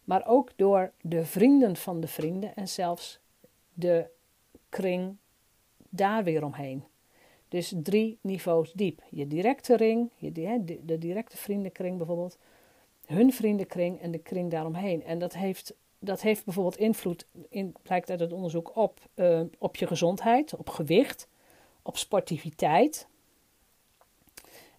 maar 0.04 0.26
ook 0.26 0.50
door 0.56 0.92
de 1.00 1.24
vrienden 1.24 1.76
van 1.76 2.00
de 2.00 2.08
vrienden 2.08 2.54
en 2.54 2.68
zelfs 2.68 3.18
de 3.74 4.06
kring 4.68 5.16
daar 5.88 6.24
weer 6.24 6.44
omheen. 6.44 6.84
Dus 7.48 7.72
drie 7.76 8.18
niveaus 8.20 8.72
diep. 8.72 9.02
Je 9.10 9.26
directe 9.26 9.76
ring, 9.76 10.10
je, 10.16 10.32
de, 10.84 10.98
directe 10.98 11.36
vriendenkring 11.36 11.96
bijvoorbeeld, 11.96 12.38
hun 13.06 13.32
vriendenkring 13.32 14.00
en 14.00 14.10
de 14.10 14.18
kring 14.18 14.50
daaromheen. 14.50 15.04
En 15.04 15.18
dat 15.18 15.34
heeft, 15.34 15.74
dat 15.98 16.20
heeft 16.20 16.44
bijvoorbeeld 16.44 16.76
invloed, 16.76 17.26
in, 17.48 17.74
blijkt 17.82 18.10
uit 18.10 18.20
het 18.20 18.32
onderzoek, 18.32 18.76
op, 18.76 19.00
uh, 19.14 19.40
op 19.58 19.76
je 19.76 19.86
gezondheid, 19.86 20.56
op 20.56 20.68
gewicht, 20.68 21.28
op 21.82 21.96
sportiviteit, 21.96 23.08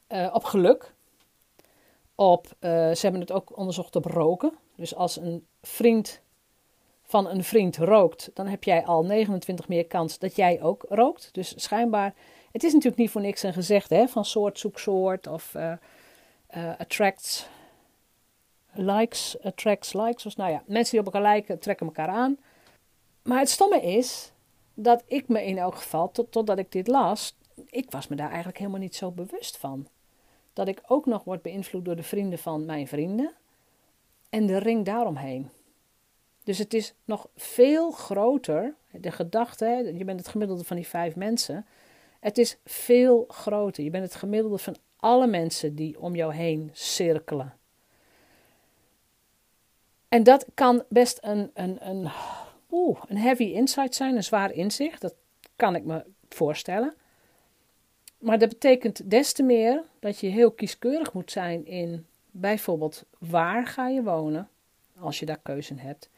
uh, 0.09 0.29
op 0.33 0.43
geluk. 0.43 0.93
Op, 2.15 2.45
uh, 2.45 2.69
ze 2.69 2.99
hebben 3.01 3.21
het 3.21 3.31
ook 3.31 3.57
onderzocht 3.57 3.95
op 3.95 4.05
roken. 4.05 4.53
Dus 4.75 4.95
als 4.95 5.17
een 5.17 5.45
vriend 5.61 6.21
van 7.03 7.29
een 7.29 7.43
vriend 7.43 7.77
rookt, 7.77 8.31
dan 8.33 8.47
heb 8.47 8.63
jij 8.63 8.85
al 8.85 9.05
29 9.05 9.67
meer 9.67 9.85
kans 9.85 10.19
dat 10.19 10.35
jij 10.35 10.61
ook 10.61 10.85
rookt. 10.89 11.29
Dus 11.31 11.63
schijnbaar 11.63 12.13
het 12.51 12.63
is 12.63 12.74
natuurlijk 12.74 13.01
niet 13.01 13.10
voor 13.10 13.22
niks 13.22 13.44
een 13.44 13.53
gezegd 13.53 13.89
hè, 13.89 14.08
van 14.08 14.25
soort 14.25 14.60
zoek 14.60 14.79
soort 14.79 15.27
of 15.27 15.53
uh, 15.56 15.74
uh, 16.58 16.72
attracts 16.77 17.48
likes, 18.74 19.41
attracts 19.41 19.94
likes. 19.94 20.24
Dus 20.24 20.36
nou 20.36 20.51
ja, 20.51 20.63
mensen 20.65 20.91
die 20.91 21.00
op 21.00 21.06
elkaar 21.06 21.32
lijken 21.32 21.60
trekken 21.60 21.86
elkaar 21.86 22.08
aan. 22.08 22.38
Maar 23.22 23.39
het 23.39 23.50
stomme 23.50 23.82
is 23.82 24.32
dat 24.74 25.03
ik 25.06 25.27
me 25.27 25.46
in 25.46 25.58
elk 25.58 25.75
geval, 25.75 26.12
tot, 26.12 26.32
totdat 26.32 26.58
ik 26.58 26.72
dit 26.72 26.88
las, 26.88 27.38
ik 27.70 27.91
was 27.91 28.08
me 28.08 28.15
daar 28.15 28.27
eigenlijk 28.27 28.58
helemaal 28.58 28.79
niet 28.79 28.96
zo 28.96 29.12
bewust 29.12 29.58
van. 29.58 29.88
Dat 30.53 30.68
ik 30.68 30.82
ook 30.88 31.06
nog 31.06 31.24
word 31.24 31.41
beïnvloed 31.41 31.86
door 31.86 31.96
de 31.96 32.03
vrienden 32.03 32.39
van 32.39 32.65
mijn 32.65 32.88
vrienden 32.88 33.34
en 34.29 34.46
de 34.46 34.58
ring 34.58 34.86
daaromheen. 34.86 35.50
Dus 36.44 36.58
het 36.58 36.74
is 36.74 36.94
nog 37.06 37.27
veel 37.36 37.91
groter, 37.91 38.75
de 38.91 39.12
gedachte, 39.12 39.94
je 39.98 40.06
bent 40.06 40.20
het 40.20 40.29
gemiddelde 40.29 40.63
van 40.63 40.75
die 40.75 40.88
vijf 40.88 41.15
mensen, 41.15 41.65
het 42.19 42.38
is 42.38 42.57
veel 42.65 43.25
groter. 43.27 43.83
Je 43.83 43.89
bent 43.89 44.03
het 44.03 44.15
gemiddelde 44.15 44.57
van 44.57 44.75
alle 44.95 45.27
mensen 45.27 45.75
die 45.75 45.99
om 45.99 46.15
jou 46.15 46.33
heen 46.33 46.69
cirkelen. 46.73 47.53
En 50.07 50.23
dat 50.23 50.45
kan 50.53 50.83
best 50.89 51.17
een, 51.21 51.51
een, 51.53 51.88
een, 51.89 52.09
oeh, 52.71 53.03
een 53.07 53.17
heavy 53.17 53.43
insight 53.43 53.95
zijn, 53.95 54.15
een 54.15 54.23
zwaar 54.23 54.51
inzicht. 54.51 55.01
Dat 55.01 55.15
kan 55.55 55.75
ik 55.75 55.83
me 55.83 56.05
voorstellen. 56.29 56.93
Maar 58.17 58.39
dat 58.39 58.49
betekent 58.49 59.09
des 59.09 59.33
te 59.33 59.43
meer 59.43 59.83
dat 59.99 60.19
je 60.19 60.27
heel 60.27 60.51
kieskeurig 60.51 61.13
moet 61.13 61.31
zijn 61.31 61.65
in 61.65 62.05
bijvoorbeeld 62.31 63.03
waar 63.17 63.67
ga 63.67 63.88
je 63.88 64.03
wonen, 64.03 64.49
als 64.99 65.19
je 65.19 65.25
daar 65.25 65.39
keuze 65.43 65.75
hebt. 65.75 66.09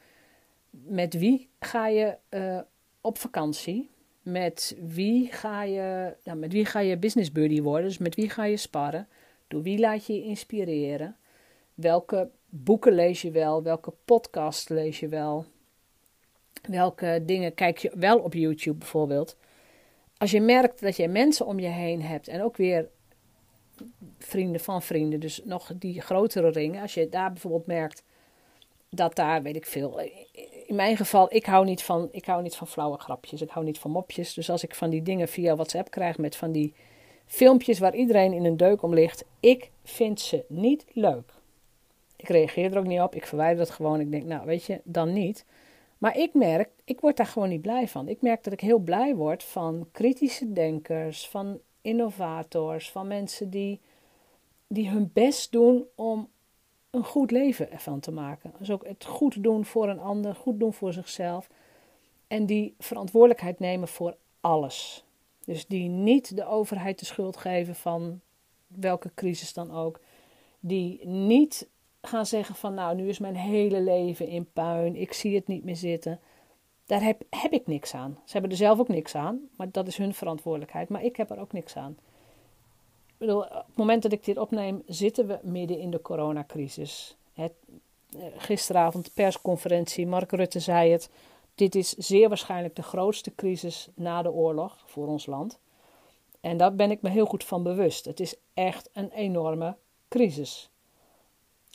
Met 0.69 1.13
wie 1.13 1.49
ga 1.59 1.87
je 1.87 2.17
uh, 2.29 2.59
op 3.01 3.17
vakantie? 3.17 3.89
Met 4.21 4.77
wie 4.81 5.31
ga 5.31 5.63
je, 5.63 6.15
nou, 6.23 6.37
met 6.37 6.51
wie 6.53 6.65
ga 6.65 6.79
je 6.79 6.97
business 6.97 7.31
buddy 7.31 7.61
worden? 7.61 7.87
Dus 7.87 7.97
met 7.97 8.15
wie 8.15 8.29
ga 8.29 8.45
je 8.45 8.57
sparren? 8.57 9.07
Door 9.47 9.61
wie 9.61 9.79
laat 9.79 10.05
je 10.05 10.13
je 10.13 10.23
inspireren? 10.23 11.15
Welke 11.73 12.29
boeken 12.49 12.93
lees 12.93 13.21
je 13.21 13.31
wel? 13.31 13.63
Welke 13.63 13.93
podcast 14.05 14.69
lees 14.69 14.99
je 14.99 15.07
wel? 15.07 15.45
Welke 16.69 17.23
dingen 17.25 17.53
kijk 17.53 17.77
je 17.77 17.91
wel 17.95 18.19
op 18.19 18.33
YouTube 18.33 18.77
bijvoorbeeld? 18.77 19.37
Als 20.17 20.31
je 20.31 20.41
merkt 20.41 20.81
dat 20.81 20.95
je 20.95 21.07
mensen 21.07 21.45
om 21.45 21.59
je 21.59 21.67
heen 21.67 22.01
hebt 22.01 22.27
en 22.27 22.41
ook 22.41 22.57
weer 22.57 22.89
vrienden 24.17 24.61
van 24.61 24.81
vrienden, 24.81 25.19
dus 25.19 25.41
nog 25.43 25.71
die 25.75 26.01
grotere 26.01 26.49
ringen. 26.49 26.81
Als 26.81 26.93
je 26.93 27.09
daar 27.09 27.31
bijvoorbeeld 27.31 27.65
merkt 27.65 28.03
dat 28.89 29.15
daar, 29.15 29.41
weet 29.41 29.55
ik 29.55 29.65
veel, 29.65 30.01
in 30.71 30.77
mijn 30.77 30.97
geval, 30.97 31.33
ik 31.33 31.45
hou, 31.45 31.65
niet 31.65 31.83
van, 31.83 32.07
ik 32.11 32.25
hou 32.25 32.41
niet 32.41 32.55
van 32.55 32.67
flauwe 32.67 32.97
grapjes. 32.97 33.41
Ik 33.41 33.49
hou 33.49 33.65
niet 33.65 33.79
van 33.79 33.91
mopjes. 33.91 34.33
Dus 34.33 34.49
als 34.49 34.63
ik 34.63 34.75
van 34.75 34.89
die 34.89 35.01
dingen 35.01 35.27
via 35.27 35.55
WhatsApp 35.55 35.91
krijg 35.91 36.17
met 36.17 36.35
van 36.35 36.51
die 36.51 36.73
filmpjes 37.25 37.79
waar 37.79 37.95
iedereen 37.95 38.33
in 38.33 38.45
een 38.45 38.57
deuk 38.57 38.81
om 38.81 38.93
ligt, 38.93 39.25
ik 39.39 39.71
vind 39.83 40.19
ze 40.19 40.45
niet 40.47 40.85
leuk. 40.93 41.33
Ik 42.15 42.27
reageer 42.27 42.71
er 42.71 42.77
ook 42.77 42.85
niet 42.85 43.01
op. 43.01 43.15
Ik 43.15 43.25
verwijder 43.25 43.59
het 43.59 43.69
gewoon. 43.69 43.99
Ik 43.99 44.11
denk, 44.11 44.23
nou 44.23 44.45
weet 44.45 44.63
je, 44.63 44.81
dan 44.83 45.13
niet. 45.13 45.45
Maar 45.97 46.17
ik 46.17 46.33
merk, 46.33 46.69
ik 46.83 46.99
word 46.99 47.17
daar 47.17 47.25
gewoon 47.25 47.49
niet 47.49 47.61
blij 47.61 47.87
van. 47.87 48.07
Ik 48.07 48.21
merk 48.21 48.43
dat 48.43 48.53
ik 48.53 48.61
heel 48.61 48.79
blij 48.79 49.15
word 49.15 49.43
van 49.43 49.87
kritische 49.91 50.53
denkers, 50.53 51.27
van 51.27 51.59
innovators, 51.81 52.91
van 52.91 53.07
mensen 53.07 53.49
die, 53.49 53.79
die 54.67 54.89
hun 54.89 55.09
best 55.13 55.51
doen 55.51 55.85
om 55.95 56.29
een 56.91 57.03
goed 57.03 57.31
leven 57.31 57.71
ervan 57.71 57.99
te 57.99 58.11
maken. 58.11 58.53
Dus 58.57 58.71
ook 58.71 58.87
het 58.87 59.05
goed 59.05 59.43
doen 59.43 59.65
voor 59.65 59.89
een 59.89 59.99
ander, 59.99 60.35
goed 60.35 60.59
doen 60.59 60.73
voor 60.73 60.93
zichzelf. 60.93 61.49
En 62.27 62.45
die 62.45 62.75
verantwoordelijkheid 62.79 63.59
nemen 63.59 63.87
voor 63.87 64.15
alles. 64.41 65.03
Dus 65.45 65.67
die 65.67 65.89
niet 65.89 66.35
de 66.35 66.45
overheid 66.45 66.99
de 66.99 67.05
schuld 67.05 67.37
geven 67.37 67.75
van 67.75 68.19
welke 68.67 69.11
crisis 69.15 69.53
dan 69.53 69.71
ook. 69.71 69.99
Die 70.59 71.07
niet 71.07 71.67
gaan 72.01 72.25
zeggen 72.25 72.55
van 72.55 72.73
nou, 72.73 72.95
nu 72.95 73.07
is 73.09 73.19
mijn 73.19 73.35
hele 73.35 73.81
leven 73.81 74.27
in 74.27 74.51
puin, 74.53 74.95
ik 74.95 75.13
zie 75.13 75.35
het 75.35 75.47
niet 75.47 75.63
meer 75.63 75.75
zitten. 75.75 76.19
Daar 76.85 77.03
heb, 77.03 77.21
heb 77.29 77.51
ik 77.51 77.67
niks 77.67 77.93
aan. 77.93 78.19
Ze 78.25 78.31
hebben 78.31 78.51
er 78.51 78.57
zelf 78.57 78.79
ook 78.79 78.87
niks 78.87 79.15
aan, 79.15 79.39
maar 79.57 79.71
dat 79.71 79.87
is 79.87 79.97
hun 79.97 80.13
verantwoordelijkheid. 80.13 80.89
Maar 80.89 81.03
ik 81.03 81.15
heb 81.15 81.29
er 81.29 81.39
ook 81.39 81.53
niks 81.53 81.75
aan 81.75 81.97
op 83.29 83.65
het 83.67 83.75
moment 83.75 84.03
dat 84.03 84.11
ik 84.11 84.25
dit 84.25 84.37
opneem, 84.37 84.83
zitten 84.87 85.27
we 85.27 85.39
midden 85.41 85.79
in 85.79 85.91
de 85.91 86.01
coronacrisis. 86.01 87.15
Het, 87.33 87.53
eh, 88.17 88.23
gisteravond 88.37 89.13
persconferentie, 89.13 90.07
Mark 90.07 90.31
Rutte 90.31 90.59
zei 90.59 90.91
het. 90.91 91.09
Dit 91.55 91.75
is 91.75 91.89
zeer 91.89 92.27
waarschijnlijk 92.27 92.75
de 92.75 92.83
grootste 92.83 93.35
crisis 93.35 93.89
na 93.93 94.21
de 94.21 94.31
oorlog 94.31 94.83
voor 94.85 95.07
ons 95.07 95.25
land. 95.25 95.59
En 96.39 96.57
daar 96.57 96.75
ben 96.75 96.91
ik 96.91 97.01
me 97.01 97.09
heel 97.09 97.25
goed 97.25 97.43
van 97.43 97.63
bewust. 97.63 98.05
Het 98.05 98.19
is 98.19 98.35
echt 98.53 98.89
een 98.93 99.11
enorme 99.11 99.75
crisis. 100.07 100.69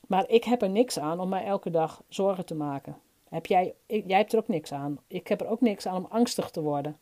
Maar 0.07 0.29
ik 0.29 0.45
heb 0.45 0.63
er 0.63 0.71
niks 0.71 0.99
aan 0.99 1.21
om 1.21 1.29
mij 1.29 1.45
elke 1.45 1.71
dag 1.71 2.03
zorgen 2.09 2.47
te 2.47 2.55
maken. 2.55 2.97
Heb 3.29 3.47
jij, 3.47 3.75
jij 3.87 4.19
hebt 4.19 4.33
er 4.33 4.39
ook 4.39 4.49
niks 4.49 4.73
aan. 4.73 4.99
Ik 5.07 5.29
heb 5.29 5.41
er 5.41 5.49
ook 5.49 5.61
niks 5.61 5.87
aan 5.87 5.97
om 5.97 6.07
angstig 6.11 6.51
te 6.51 6.61
worden 6.61 6.99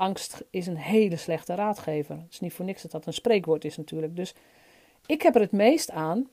angst 0.00 0.44
is 0.50 0.66
een 0.66 0.76
hele 0.76 1.16
slechte 1.16 1.54
raadgever. 1.54 2.16
Het 2.16 2.32
is 2.32 2.40
niet 2.40 2.52
voor 2.52 2.64
niks 2.64 2.82
dat 2.82 2.90
dat 2.90 3.06
een 3.06 3.12
spreekwoord 3.12 3.64
is 3.64 3.76
natuurlijk. 3.76 4.16
Dus 4.16 4.34
ik 5.06 5.22
heb 5.22 5.34
er 5.34 5.40
het 5.40 5.52
meest 5.52 5.90
aan 5.90 6.28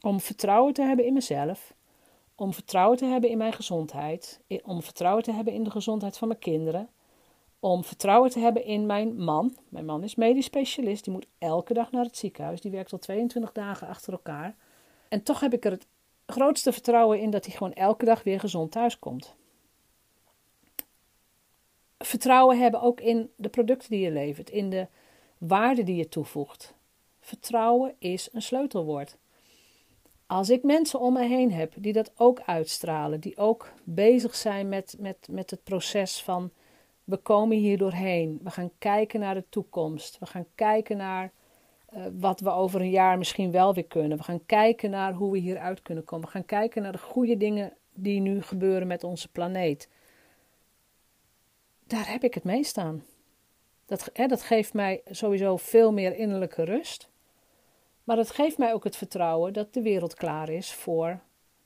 om 0.00 0.20
vertrouwen 0.20 0.72
te 0.72 0.82
hebben 0.82 1.06
in 1.06 1.12
mezelf, 1.12 1.74
om 2.34 2.54
vertrouwen 2.54 2.98
te 2.98 3.04
hebben 3.04 3.30
in 3.30 3.38
mijn 3.38 3.52
gezondheid, 3.52 4.40
om 4.62 4.82
vertrouwen 4.82 5.22
te 5.22 5.32
hebben 5.32 5.52
in 5.52 5.64
de 5.64 5.70
gezondheid 5.70 6.18
van 6.18 6.28
mijn 6.28 6.40
kinderen, 6.40 6.88
om 7.60 7.84
vertrouwen 7.84 8.30
te 8.30 8.38
hebben 8.38 8.64
in 8.64 8.86
mijn 8.86 9.16
man. 9.24 9.56
Mijn 9.68 9.84
man 9.84 10.02
is 10.02 10.14
medisch 10.14 10.44
specialist, 10.44 11.04
die 11.04 11.12
moet 11.12 11.26
elke 11.38 11.74
dag 11.74 11.90
naar 11.90 12.04
het 12.04 12.16
ziekenhuis, 12.16 12.60
die 12.60 12.70
werkt 12.70 12.92
al 12.92 12.98
22 12.98 13.52
dagen 13.52 13.88
achter 13.88 14.12
elkaar. 14.12 14.56
En 15.08 15.22
toch 15.22 15.40
heb 15.40 15.52
ik 15.52 15.64
er 15.64 15.70
het 15.70 15.86
grootste 16.26 16.72
vertrouwen 16.72 17.20
in 17.20 17.30
dat 17.30 17.44
hij 17.44 17.54
gewoon 17.54 17.72
elke 17.72 18.04
dag 18.04 18.22
weer 18.22 18.40
gezond 18.40 18.70
thuis 18.70 18.98
komt 18.98 19.38
vertrouwen 22.04 22.58
hebben 22.58 22.80
ook 22.80 23.00
in 23.00 23.30
de 23.36 23.48
producten 23.48 23.90
die 23.90 24.00
je 24.00 24.10
levert, 24.10 24.50
in 24.50 24.70
de 24.70 24.86
waarde 25.38 25.82
die 25.82 25.96
je 25.96 26.08
toevoegt. 26.08 26.74
Vertrouwen 27.20 27.94
is 27.98 28.28
een 28.32 28.42
sleutelwoord. 28.42 29.16
Als 30.26 30.50
ik 30.50 30.62
mensen 30.62 31.00
om 31.00 31.12
me 31.12 31.26
heen 31.26 31.52
heb 31.52 31.72
die 31.76 31.92
dat 31.92 32.12
ook 32.16 32.40
uitstralen, 32.40 33.20
die 33.20 33.36
ook 33.36 33.72
bezig 33.84 34.34
zijn 34.34 34.68
met, 34.68 34.96
met, 34.98 35.28
met 35.30 35.50
het 35.50 35.64
proces 35.64 36.22
van 36.22 36.50
We 37.04 37.16
komen 37.16 37.56
hier 37.56 37.78
doorheen. 37.78 38.40
We 38.42 38.50
gaan 38.50 38.70
kijken 38.78 39.20
naar 39.20 39.34
de 39.34 39.44
toekomst. 39.48 40.18
We 40.18 40.26
gaan 40.26 40.46
kijken 40.54 40.96
naar 40.96 41.32
uh, 41.94 42.02
wat 42.12 42.40
we 42.40 42.50
over 42.50 42.80
een 42.80 42.90
jaar 42.90 43.18
misschien 43.18 43.50
wel 43.50 43.74
weer 43.74 43.84
kunnen. 43.84 44.18
We 44.18 44.24
gaan 44.24 44.46
kijken 44.46 44.90
naar 44.90 45.12
hoe 45.12 45.32
we 45.32 45.38
hieruit 45.38 45.82
kunnen 45.82 46.04
komen. 46.04 46.26
We 46.26 46.32
gaan 46.32 46.44
kijken 46.44 46.82
naar 46.82 46.92
de 46.92 46.98
goede 46.98 47.36
dingen 47.36 47.72
die 47.94 48.20
nu 48.20 48.42
gebeuren 48.42 48.86
met 48.86 49.04
onze 49.04 49.28
planeet. 49.28 49.88
Daar 51.90 52.10
heb 52.10 52.24
ik 52.24 52.34
het 52.34 52.44
meest 52.44 52.78
aan. 52.78 53.04
Dat, 53.86 54.10
hè, 54.12 54.26
dat 54.26 54.42
geeft 54.42 54.74
mij 54.74 55.02
sowieso 55.10 55.56
veel 55.56 55.92
meer 55.92 56.16
innerlijke 56.16 56.64
rust. 56.64 57.08
Maar 58.04 58.16
het 58.16 58.30
geeft 58.30 58.58
mij 58.58 58.72
ook 58.72 58.84
het 58.84 58.96
vertrouwen 58.96 59.52
dat 59.52 59.74
de 59.74 59.82
wereld 59.82 60.14
klaar 60.14 60.48
is 60.48 60.72
voor 60.72 61.20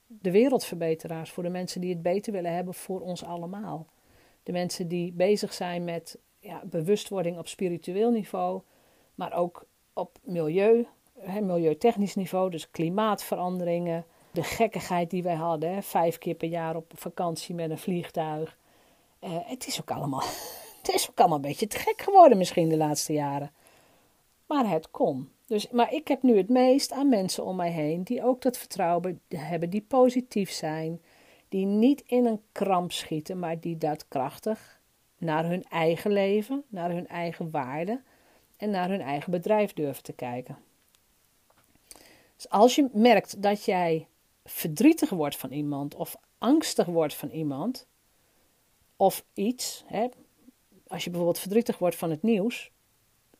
de 0.06 0.30
wereldverbeteraars, 0.30 1.30
voor 1.30 1.42
de 1.42 1.48
mensen 1.48 1.80
die 1.80 1.92
het 1.92 2.02
beter 2.02 2.32
willen 2.32 2.54
hebben 2.54 2.74
voor 2.74 3.00
ons 3.00 3.24
allemaal. 3.24 3.86
De 4.42 4.52
mensen 4.52 4.88
die 4.88 5.12
bezig 5.12 5.52
zijn 5.52 5.84
met 5.84 6.18
ja, 6.38 6.62
bewustwording 6.64 7.38
op 7.38 7.48
spiritueel 7.48 8.10
niveau, 8.10 8.60
maar 9.14 9.32
ook 9.32 9.66
op 9.92 10.18
milieu, 10.22 10.86
hè, 11.18 11.40
milieutechnisch 11.40 12.14
niveau, 12.14 12.50
dus 12.50 12.70
klimaatveranderingen, 12.70 14.04
de 14.30 14.42
gekkigheid 14.42 15.10
die 15.10 15.22
wij 15.22 15.34
hadden, 15.34 15.74
hè, 15.74 15.82
vijf 15.82 16.18
keer 16.18 16.34
per 16.34 16.48
jaar 16.48 16.76
op 16.76 16.92
vakantie 16.94 17.54
met 17.54 17.70
een 17.70 17.78
vliegtuig. 17.78 18.56
Uh, 19.24 19.30
het, 19.44 19.66
is 19.66 19.80
ook 19.80 19.90
allemaal, 19.90 20.22
het 20.82 20.94
is 20.94 21.10
ook 21.10 21.18
allemaal 21.18 21.36
een 21.36 21.42
beetje 21.42 21.66
te 21.66 21.78
gek 21.78 22.02
geworden 22.02 22.38
misschien 22.38 22.68
de 22.68 22.76
laatste 22.76 23.12
jaren. 23.12 23.52
Maar 24.46 24.68
het 24.70 24.90
kon. 24.90 25.30
Dus, 25.46 25.70
maar 25.70 25.92
ik 25.92 26.08
heb 26.08 26.22
nu 26.22 26.36
het 26.36 26.48
meest 26.48 26.92
aan 26.92 27.08
mensen 27.08 27.44
om 27.44 27.56
mij 27.56 27.70
heen 27.70 28.02
die 28.02 28.24
ook 28.24 28.42
dat 28.42 28.58
vertrouwen 28.58 29.20
hebben, 29.28 29.70
die 29.70 29.84
positief 29.88 30.50
zijn, 30.50 31.00
die 31.48 31.66
niet 31.66 32.02
in 32.06 32.26
een 32.26 32.40
kramp 32.52 32.92
schieten, 32.92 33.38
maar 33.38 33.60
die 33.60 33.78
daadkrachtig 33.78 34.80
naar 35.18 35.44
hun 35.44 35.64
eigen 35.64 36.12
leven, 36.12 36.64
naar 36.68 36.90
hun 36.90 37.08
eigen 37.08 37.50
waarden 37.50 38.04
en 38.56 38.70
naar 38.70 38.88
hun 38.88 39.00
eigen 39.00 39.30
bedrijf 39.30 39.72
durven 39.72 40.02
te 40.02 40.12
kijken. 40.12 40.58
Dus 42.36 42.48
als 42.48 42.74
je 42.74 42.88
merkt 42.92 43.42
dat 43.42 43.64
jij 43.64 44.06
verdrietig 44.44 45.10
wordt 45.10 45.36
van 45.36 45.52
iemand 45.52 45.94
of 45.94 46.16
angstig 46.38 46.86
wordt 46.86 47.14
van 47.14 47.30
iemand 47.30 47.86
of 48.96 49.24
iets, 49.34 49.84
hè, 49.86 50.08
als 50.86 51.04
je 51.04 51.10
bijvoorbeeld 51.10 51.40
verdrietig 51.40 51.78
wordt 51.78 51.96
van 51.96 52.10
het 52.10 52.22
nieuws, 52.22 52.70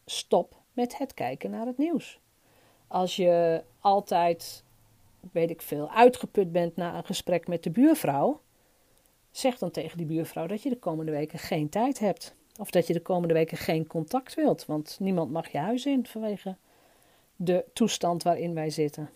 stop 0.06 0.56
met 0.73 0.99
het 0.99 1.14
kijken 1.14 1.50
naar 1.50 1.66
het 1.66 1.78
nieuws. 1.78 2.20
Als 2.87 3.16
je 3.16 3.62
altijd, 3.80 4.64
weet 5.32 5.50
ik 5.50 5.62
veel, 5.62 5.90
uitgeput 5.90 6.52
bent 6.52 6.76
na 6.76 6.96
een 6.96 7.04
gesprek 7.04 7.49
met 7.49 7.62
de 7.62 7.70
buurvrouw, 7.70 8.40
zeg 9.30 9.58
dan 9.58 9.70
tegen 9.70 9.96
die 9.96 10.06
buurvrouw 10.06 10.46
dat 10.46 10.62
je 10.62 10.68
de 10.68 10.78
komende 10.78 11.12
weken 11.12 11.38
geen 11.38 11.68
tijd 11.68 11.99
hebt. 11.99 12.34
Of 12.58 12.70
dat 12.70 12.87
je 12.87 12.92
de 12.92 13.02
komende 13.02 13.34
weken 13.34 13.56
geen 13.56 13.87
contact 13.87 14.34
wilt, 14.34 14.66
want 14.66 14.96
niemand 15.00 15.30
mag 15.30 15.49
je 15.49 15.58
huis 15.58 15.87
in 15.87 16.06
vanwege 16.06 16.56
de 17.37 17.64
toestand 17.73 18.23
waarin 18.23 18.54
wij 18.54 18.70
zitten. 18.70 19.11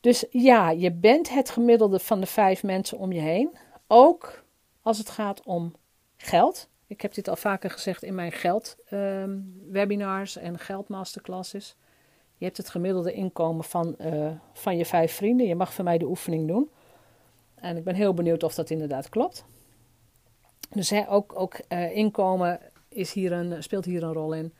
Dus 0.00 0.24
ja, 0.30 0.70
je 0.70 0.92
bent 0.92 1.30
het 1.30 1.50
gemiddelde 1.50 1.98
van 1.98 2.20
de 2.20 2.26
vijf 2.26 2.62
mensen 2.62 2.98
om 2.98 3.12
je 3.12 3.20
heen. 3.20 3.56
Ook 3.86 4.44
als 4.86 4.98
het 4.98 5.10
gaat 5.10 5.42
om 5.42 5.74
geld. 6.16 6.68
Ik 6.86 7.00
heb 7.00 7.14
dit 7.14 7.28
al 7.28 7.36
vaker 7.36 7.70
gezegd 7.70 8.02
in 8.02 8.14
mijn 8.14 8.32
geldwebinars 8.32 10.36
ehm, 10.36 10.46
um, 10.46 10.52
en 10.52 10.58
geldmasterclasses. 10.58 11.76
Je 12.36 12.44
hebt 12.44 12.56
het 12.56 12.68
gemiddelde 12.68 13.12
inkomen 13.12 13.64
van, 13.64 13.96
uh, 14.00 14.30
van 14.52 14.76
je 14.76 14.84
vijf 14.84 15.12
vrienden. 15.12 15.46
Je 15.46 15.54
mag 15.54 15.74
van 15.74 15.84
mij 15.84 15.98
de 15.98 16.06
oefening 16.06 16.48
doen. 16.48 16.70
En 17.54 17.76
ik 17.76 17.84
ben 17.84 17.94
heel 17.94 18.14
benieuwd 18.14 18.42
of 18.42 18.54
dat 18.54 18.70
inderdaad 18.70 19.08
klopt. 19.08 19.44
Dus 20.70 20.92
ook, 21.08 21.40
ook 21.40 21.60
uh, 21.68 21.96
inkomen 21.96 22.60
is 22.88 23.12
hier 23.12 23.32
een, 23.32 23.62
speelt 23.62 23.84
hier 23.84 24.02
een 24.02 24.12
rol 24.12 24.32
in. 24.32 24.54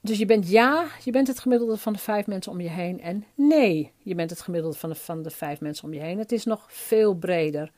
Dus 0.00 0.18
je 0.18 0.26
bent 0.26 0.48
ja, 0.48 0.86
je 1.04 1.10
bent 1.10 1.26
het 1.26 1.38
gemiddelde 1.38 1.76
van 1.76 1.92
de 1.92 1.98
vijf 1.98 2.26
mensen 2.26 2.52
om 2.52 2.60
je 2.60 2.70
heen. 2.70 3.00
En 3.00 3.24
nee, 3.34 3.92
je 3.98 4.14
bent 4.14 4.30
het 4.30 4.40
gemiddelde 4.40 4.76
van 4.76 4.88
de, 4.88 4.94
van 4.94 5.22
de 5.22 5.30
vijf 5.30 5.60
mensen 5.60 5.84
om 5.84 5.94
je 5.94 6.00
heen. 6.00 6.18
Het 6.18 6.32
is 6.32 6.44
nog 6.44 6.66
veel 6.68 7.14
breder. 7.14 7.72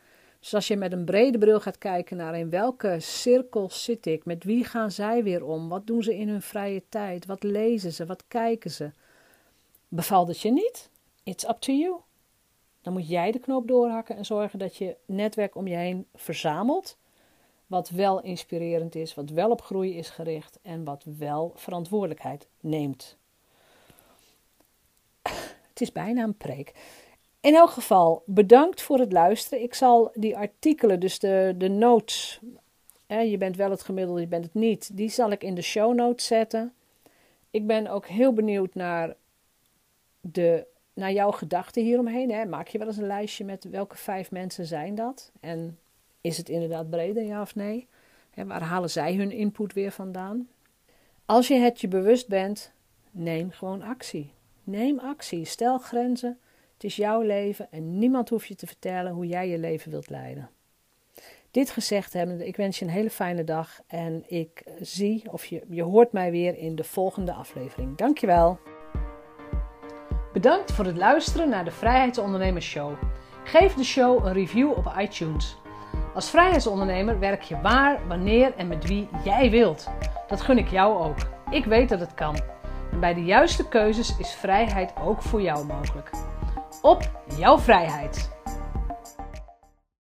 Dus 0.46 0.54
als 0.54 0.66
je 0.66 0.76
met 0.76 0.92
een 0.92 1.04
brede 1.04 1.38
bril 1.38 1.61
gaat 1.61 1.78
kijken 1.78 2.16
naar 2.16 2.38
in 2.38 2.50
welke 2.50 3.00
cirkel 3.00 3.70
zit 3.70 4.06
ik, 4.06 4.24
met 4.24 4.44
wie 4.44 4.64
gaan 4.64 4.90
zij 4.90 5.22
weer 5.22 5.44
om, 5.44 5.68
wat 5.68 5.87
doen 5.87 6.02
ze 6.02 6.16
in 6.16 6.28
hun 6.28 6.42
vrije 6.42 6.82
tijd, 6.88 7.26
wat 7.26 7.42
lezen 7.42 7.92
ze, 7.92 8.06
wat 8.06 8.24
kijken 8.28 8.70
ze. 8.70 8.90
Bevalt 9.88 10.28
het 10.28 10.40
je 10.40 10.52
niet? 10.52 10.90
It's 11.22 11.44
up 11.44 11.56
to 11.59 11.72
you. 11.72 11.96
Dan 12.82 12.92
moet 12.92 13.09
jij 13.09 13.32
de 13.32 13.38
knoop 13.38 13.68
doorhakken 13.68 14.16
en 14.16 14.24
zorgen 14.24 14.59
dat 14.59 14.76
je 14.76 14.96
netwerk 15.06 15.54
om 15.54 15.66
je 15.66 15.76
heen 15.76 16.06
verzamelt. 16.14 16.96
Wat 17.66 17.88
wel 17.88 18.22
inspirerend 18.22 18.94
is, 18.94 19.14
wat 19.14 19.30
wel 19.30 19.50
op 19.50 19.62
groei 19.62 19.96
is 19.96 20.11
gericht 20.11 20.59
en 20.62 20.85
wat 20.85 21.04
wel 21.18 21.52
verantwoordelijkheid 21.54 22.46
neemt. 22.61 23.16
Het 25.68 25.80
is 25.80 25.92
bijna 25.92 26.22
een 26.22 26.37
preek. 26.37 26.72
In 27.46 27.54
elk 27.54 27.70
geval, 27.70 28.22
bedankt 28.24 28.82
voor 28.82 28.98
het 28.98 29.12
luisteren. 29.12 29.62
Ik 29.62 29.74
zal 29.74 30.11
die 30.14 30.37
artikelen, 30.37 31.00
dus 31.00 31.18
de, 31.18 31.54
de 31.59 31.68
notes, 31.68 32.40
hè, 33.06 33.20
je 33.20 33.38
bent 33.38 33.56
wel 33.56 33.70
het 33.70 33.82
gemiddelde, 33.82 34.20
je 34.20 34.26
bent 34.26 34.44
het 34.44 34.54
niet, 34.54 34.96
die 34.96 35.09
zal 35.09 35.30
ik 35.30 35.42
in 35.42 35.54
de 35.54 35.62
show 35.62 35.94
notes 35.94 36.26
zetten. 36.26 36.72
Ik 37.50 37.66
ben 37.66 37.87
ook 37.87 38.06
heel 38.06 38.32
benieuwd 38.32 38.74
naar, 38.74 39.14
de, 40.20 40.66
naar 40.94 41.12
jouw 41.12 41.30
gedachten 41.30 41.82
hieromheen. 41.82 42.30
Hè. 42.30 42.44
Maak 42.44 42.68
je 42.68 42.78
wel 42.78 42.87
eens 42.87 42.96
een 42.96 43.06
lijstje 43.06 43.44
met 43.44 43.64
welke 43.64 43.96
vijf 43.96 44.30
mensen 44.30 44.66
zijn 44.66 44.94
dat? 44.94 45.30
En 45.40 45.78
is 46.20 46.37
het 46.37 46.48
inderdaad 46.48 46.90
breder, 46.90 47.22
ja 47.22 47.40
of 47.40 47.54
nee? 47.54 47.87
Hè, 48.30 48.46
waar 48.46 48.62
halen 48.62 48.90
zij 48.90 49.14
hun 49.14 49.30
input 49.30 49.72
weer 49.72 49.92
vandaan? 49.92 50.48
Als 51.24 51.48
je 51.48 51.54
het 51.54 51.80
je 51.80 51.88
bewust 51.88 52.28
bent, 52.28 52.72
neem 53.11 53.50
gewoon 53.50 53.82
actie. 53.82 54.32
Neem 54.64 54.98
actie, 54.98 55.44
stel 55.44 55.78
grenzen 55.78 56.38
het 56.76 56.84
is 56.84 56.96
jouw 56.96 57.20
leven 57.20 57.70
en 57.70 57.98
niemand 57.98 58.28
hoeft 58.28 58.46
je 58.46 58.54
te 58.54 58.66
vertellen 58.66 59.12
hoe 59.12 59.26
jij 59.26 59.48
je 59.48 59.58
leven 59.58 59.90
wilt 59.90 60.10
leiden. 60.10 60.50
Dit 61.50 61.70
gezegd 61.70 62.12
hebbende, 62.12 62.46
ik 62.46 62.56
wens 62.56 62.78
je 62.78 62.84
een 62.84 62.90
hele 62.90 63.10
fijne 63.10 63.44
dag 63.44 63.80
en 63.86 64.24
ik 64.26 64.62
zie 64.80 65.32
of 65.32 65.44
je, 65.44 65.62
je 65.68 65.82
hoort 65.82 66.12
mij 66.12 66.30
weer 66.30 66.58
in 66.58 66.74
de 66.74 66.84
volgende 66.84 67.32
aflevering. 67.32 67.96
Dankjewel. 67.96 68.58
Bedankt 70.32 70.72
voor 70.72 70.84
het 70.84 70.96
luisteren 70.96 71.48
naar 71.48 71.64
de 71.64 71.70
Vrijheidsondernemers 71.70 72.66
Show. 72.66 72.92
Geef 73.44 73.74
de 73.74 73.84
show 73.84 74.26
een 74.26 74.32
review 74.32 74.70
op 74.70 74.94
iTunes. 74.98 75.56
Als 76.14 76.30
vrijheidsondernemer 76.30 77.18
werk 77.18 77.42
je 77.42 77.60
waar, 77.60 78.08
wanneer 78.08 78.54
en 78.56 78.68
met 78.68 78.86
wie 78.86 79.08
jij 79.24 79.50
wilt. 79.50 79.88
Dat 80.28 80.40
gun 80.40 80.58
ik 80.58 80.68
jou 80.68 81.04
ook. 81.04 81.16
Ik 81.50 81.64
weet 81.64 81.88
dat 81.88 82.00
het 82.00 82.14
kan. 82.14 82.36
Bij 83.00 83.14
de 83.14 83.24
juiste 83.24 83.68
keuzes 83.68 84.18
is 84.18 84.34
vrijheid 84.34 84.92
ook 85.04 85.22
voor 85.22 85.42
jou 85.42 85.66
mogelijk 85.66 86.10
op 86.87 87.11
jouw 87.37 87.59
vrijheid. 87.59 88.36